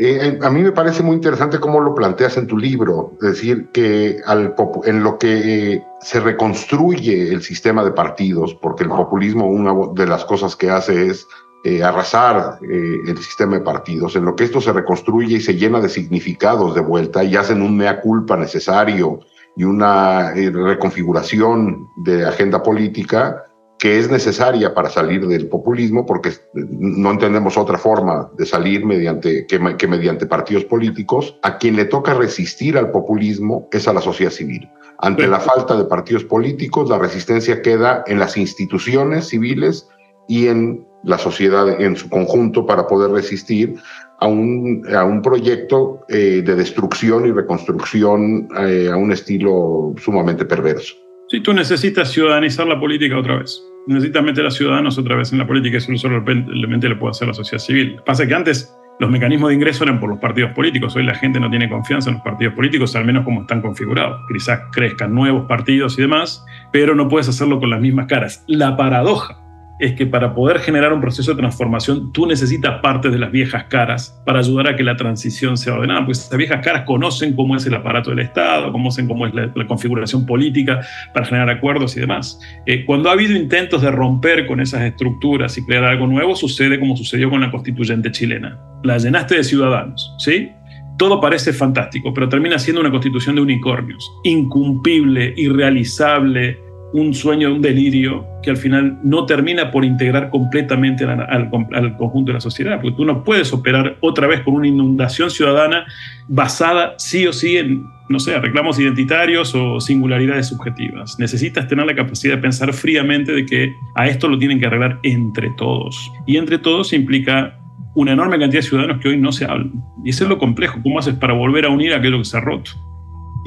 Eh, 0.00 0.38
a 0.42 0.50
mí 0.50 0.62
me 0.62 0.70
parece 0.70 1.02
muy 1.02 1.16
interesante 1.16 1.58
cómo 1.58 1.80
lo 1.80 1.92
planteas 1.92 2.36
en 2.36 2.46
tu 2.46 2.56
libro, 2.56 3.14
es 3.20 3.30
decir, 3.30 3.68
que 3.72 4.18
al, 4.26 4.54
en 4.84 5.02
lo 5.02 5.18
que 5.18 5.72
eh, 5.72 5.84
se 6.00 6.20
reconstruye 6.20 7.32
el 7.32 7.42
sistema 7.42 7.82
de 7.84 7.90
partidos, 7.90 8.54
porque 8.62 8.84
el 8.84 8.90
populismo 8.90 9.48
una 9.48 9.74
de 9.94 10.06
las 10.06 10.24
cosas 10.24 10.54
que 10.54 10.70
hace 10.70 11.06
es 11.06 11.26
eh, 11.68 11.82
arrasar 11.82 12.58
el 12.62 13.18
sistema 13.18 13.58
de 13.58 13.62
partidos, 13.62 14.16
en 14.16 14.24
lo 14.24 14.34
que 14.34 14.44
esto 14.44 14.60
se 14.60 14.72
reconstruye 14.72 15.36
y 15.36 15.40
se 15.40 15.54
llena 15.54 15.80
de 15.80 15.88
significados 15.90 16.74
de 16.74 16.80
vuelta 16.80 17.24
y 17.24 17.36
hacen 17.36 17.60
un 17.60 17.76
mea 17.76 18.00
culpa 18.00 18.36
necesario 18.36 19.20
y 19.54 19.64
una 19.64 20.32
reconfiguración 20.32 21.88
de 21.96 22.24
agenda 22.24 22.62
política, 22.62 23.44
que 23.78 23.98
es 23.98 24.10
necesaria 24.10 24.72
para 24.72 24.88
salir 24.88 25.26
del 25.26 25.48
populismo, 25.48 26.06
porque 26.06 26.32
no 26.54 27.10
entendemos 27.10 27.58
otra 27.58 27.76
forma 27.76 28.30
de 28.38 28.46
salir 28.46 28.86
mediante, 28.86 29.46
que, 29.46 29.58
mediante 29.58 30.26
partidos 30.26 30.64
políticos. 30.64 31.38
A 31.42 31.58
quien 31.58 31.76
le 31.76 31.84
toca 31.84 32.14
resistir 32.14 32.78
al 32.78 32.90
populismo 32.90 33.68
es 33.70 33.86
a 33.86 33.92
la 33.92 34.00
sociedad 34.00 34.32
civil. 34.32 34.68
Ante 35.00 35.26
la 35.26 35.38
falta 35.38 35.76
de 35.76 35.84
partidos 35.84 36.24
políticos, 36.24 36.88
la 36.88 36.98
resistencia 36.98 37.60
queda 37.60 38.02
en 38.06 38.18
las 38.18 38.36
instituciones 38.36 39.28
civiles 39.28 39.86
y 40.28 40.48
en 40.48 40.87
la 41.04 41.18
sociedad 41.18 41.80
en 41.80 41.96
su 41.96 42.08
conjunto 42.08 42.66
para 42.66 42.86
poder 42.86 43.10
resistir 43.10 43.76
a 44.20 44.26
un, 44.26 44.82
a 44.94 45.04
un 45.04 45.22
proyecto 45.22 46.00
eh, 46.08 46.42
de 46.44 46.54
destrucción 46.54 47.26
y 47.26 47.32
reconstrucción 47.32 48.48
eh, 48.58 48.88
a 48.92 48.96
un 48.96 49.12
estilo 49.12 49.94
sumamente 49.96 50.44
perverso. 50.44 50.94
Sí, 51.28 51.40
tú 51.40 51.52
necesitas 51.52 52.10
ciudadanizar 52.10 52.66
la 52.66 52.80
política 52.80 53.16
otra 53.16 53.38
vez. 53.38 53.62
Necesitas 53.86 54.22
meter 54.22 54.46
a 54.46 54.50
ciudadanos 54.50 54.98
otra 54.98 55.16
vez 55.16 55.32
en 55.32 55.38
la 55.38 55.46
política, 55.46 55.78
eso 55.78 55.92
no 55.92 55.98
solamente 55.98 56.88
le 56.88 56.96
puede 56.96 57.10
hacer 57.10 57.28
la 57.28 57.34
sociedad 57.34 57.62
civil. 57.62 58.00
Pasa 58.04 58.26
que 58.26 58.34
antes 58.34 58.74
los 58.98 59.10
mecanismos 59.10 59.50
de 59.50 59.54
ingreso 59.54 59.84
eran 59.84 60.00
por 60.00 60.10
los 60.10 60.18
partidos 60.18 60.52
políticos. 60.52 60.96
Hoy 60.96 61.04
la 61.04 61.14
gente 61.14 61.38
no 61.38 61.48
tiene 61.48 61.68
confianza 61.68 62.10
en 62.10 62.16
los 62.16 62.24
partidos 62.24 62.54
políticos, 62.54 62.96
al 62.96 63.04
menos 63.04 63.24
como 63.24 63.42
están 63.42 63.62
configurados. 63.62 64.20
Quizás 64.32 64.60
crezcan 64.72 65.14
nuevos 65.14 65.46
partidos 65.46 65.96
y 65.98 66.02
demás, 66.02 66.44
pero 66.72 66.94
no 66.94 67.08
puedes 67.08 67.28
hacerlo 67.28 67.60
con 67.60 67.70
las 67.70 67.80
mismas 67.80 68.06
caras. 68.06 68.44
La 68.48 68.76
paradoja 68.76 69.47
es 69.78 69.92
que 69.94 70.06
para 70.06 70.34
poder 70.34 70.58
generar 70.58 70.92
un 70.92 71.00
proceso 71.00 71.32
de 71.32 71.38
transformación, 71.38 72.12
tú 72.12 72.26
necesitas 72.26 72.80
parte 72.80 73.10
de 73.10 73.18
las 73.18 73.30
viejas 73.30 73.64
caras 73.64 74.20
para 74.26 74.40
ayudar 74.40 74.68
a 74.68 74.76
que 74.76 74.82
la 74.82 74.96
transición 74.96 75.56
sea 75.56 75.74
ordenada, 75.74 76.04
pues 76.04 76.18
esas 76.18 76.36
viejas 76.36 76.64
caras 76.64 76.82
conocen 76.84 77.34
cómo 77.34 77.56
es 77.56 77.64
el 77.66 77.74
aparato 77.74 78.10
del 78.10 78.20
Estado, 78.20 78.72
conocen 78.72 79.06
cómo 79.06 79.26
es 79.26 79.34
la, 79.34 79.52
configuración 79.68 80.24
política 80.24 80.80
para 81.12 81.26
generar 81.26 81.50
acuerdos 81.50 81.96
y 81.96 82.00
demás. 82.00 82.40
Eh, 82.66 82.84
cuando 82.86 83.10
ha 83.10 83.12
habido 83.12 83.36
intentos 83.36 83.82
de 83.82 83.90
romper 83.90 84.46
con 84.46 84.60
esas 84.60 84.82
estructuras 84.82 85.56
y 85.58 85.64
crear 85.64 85.84
algo 85.84 86.06
nuevo, 86.06 86.34
sucede 86.34 86.80
como 86.80 86.96
sucedió 86.96 87.28
con 87.30 87.40
la 87.40 87.50
constituyente 87.50 88.10
chilena. 88.10 88.58
La 88.82 88.98
llenaste 88.98 89.36
de 89.36 89.44
ciudadanos, 89.44 90.14
¿sí? 90.18 90.50
Todo 90.96 91.20
parece 91.20 91.52
fantástico, 91.52 92.12
pero 92.12 92.28
termina 92.28 92.58
siendo 92.58 92.80
una 92.80 92.90
constitución 92.90 93.36
de 93.36 93.42
unicornios, 93.42 94.10
incumplible, 94.24 95.32
irrealizable, 95.36 96.58
un 96.92 97.14
sueño, 97.14 97.52
un 97.52 97.60
delirio 97.60 98.26
que 98.42 98.50
al 98.50 98.56
final 98.56 98.98
no 99.02 99.26
termina 99.26 99.70
por 99.70 99.84
integrar 99.84 100.30
completamente 100.30 101.04
al, 101.04 101.50
conjunto 101.50 102.30
de 102.30 102.34
la 102.34 102.40
sociedad, 102.40 102.80
porque 102.80 102.96
tú 102.96 103.04
no 103.04 103.24
puedes 103.24 103.52
operar 103.52 103.96
otra 104.00 104.26
vez 104.26 104.40
con 104.40 104.54
una 104.54 104.68
inundación 104.68 105.30
ciudadana 105.30 105.86
basada 106.28 106.94
sí 106.98 107.26
o 107.26 107.32
sí 107.32 107.58
en, 107.58 107.84
no 108.08 108.18
sé, 108.18 108.38
reclamos 108.38 108.78
identitarios 108.78 109.54
o 109.54 109.80
singularidades 109.80 110.46
subjetivas. 110.46 111.18
Necesitas 111.18 111.68
tener 111.68 111.86
la 111.86 111.94
capacidad 111.94 112.36
de 112.36 112.42
pensar 112.42 112.72
fríamente 112.72 113.32
de 113.32 113.44
que 113.44 113.72
a 113.94 114.06
esto 114.08 114.28
lo 114.28 114.38
tienen 114.38 114.58
que 114.58 114.66
arreglar 114.66 114.98
entre 115.02 115.50
todos. 115.56 116.10
Y 116.26 116.36
entre 116.36 116.58
todos 116.58 116.92
implica 116.92 117.58
una 117.94 118.12
enorme 118.12 118.38
cantidad 118.38 118.62
de 118.62 118.68
ciudadanos 118.68 119.02
que 119.02 119.08
hoy 119.08 119.16
no 119.16 119.32
se 119.32 119.44
hablan. 119.44 119.72
Y 120.04 120.10
eso 120.10 120.24
es 120.24 120.30
lo 120.30 120.38
complejo. 120.38 120.80
¿Cómo 120.82 120.98
haces 120.98 121.14
para 121.14 121.34
volver 121.34 121.64
a 121.66 121.68
unir 121.68 121.92
aquello 121.92 122.18
que 122.18 122.24
se 122.24 122.36
ha 122.36 122.40
roto? 122.40 122.70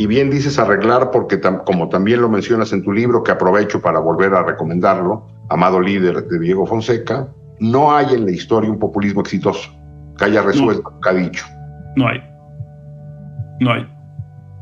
Y 0.02 0.08
bien 0.08 0.32
dices 0.32 0.58
arreglar 0.58 1.12
porque, 1.12 1.40
como 1.64 1.88
también 1.88 2.24
lo 2.24 2.28
mencionas 2.28 2.74
en 2.74 2.82
tu 2.82 2.92
libro, 2.92 3.22
que 3.22 3.34
aprovecho 3.34 3.84
para 3.84 4.00
volver 4.00 4.34
a 4.34 4.42
recomendarlo, 4.42 5.28
Amado 5.48 5.80
Líder 5.80 6.26
de 6.26 6.40
Diego 6.40 6.66
Fonseca, 6.66 7.28
no 7.60 7.96
hay 7.96 8.16
en 8.16 8.26
la 8.26 8.32
historia 8.32 8.72
un 8.72 8.80
populismo 8.80 9.22
exitoso 9.22 9.70
que 10.18 10.26
haya 10.26 10.42
resuelto 10.42 10.90
lo 10.90 11.00
que 11.00 11.08
ha 11.10 11.14
dicho. 11.14 11.46
No 11.98 12.08
hay. 12.08 12.20
No 13.60 13.74
hay. 13.74 13.88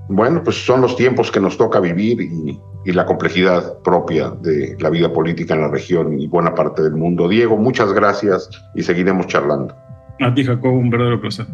Bueno, 0.10 0.44
pues 0.44 0.58
son 0.66 0.82
los 0.82 0.98
tiempos 0.98 1.32
que 1.32 1.40
nos 1.40 1.58
toca 1.58 1.80
vivir 1.80 2.20
y, 2.20 2.60
y 2.84 2.92
la 2.92 3.06
complejidad 3.06 3.80
propia 3.82 4.32
de 4.42 4.76
la 4.82 4.90
vida 4.90 5.14
política 5.14 5.54
en 5.54 5.62
la 5.62 5.70
región 5.70 6.20
y 6.20 6.28
buena 6.28 6.54
parte 6.54 6.84
del 6.84 6.96
mundo. 6.98 7.30
Diego, 7.30 7.56
muchas 7.56 7.94
gracias 7.94 8.50
y 8.76 8.84
seguiremos 8.84 9.28
charlando. 9.28 9.74
A 10.20 10.34
ti, 10.34 10.44
Jacob, 10.44 10.74
un 10.74 10.90
verdadero 10.90 11.22
placer. 11.22 11.46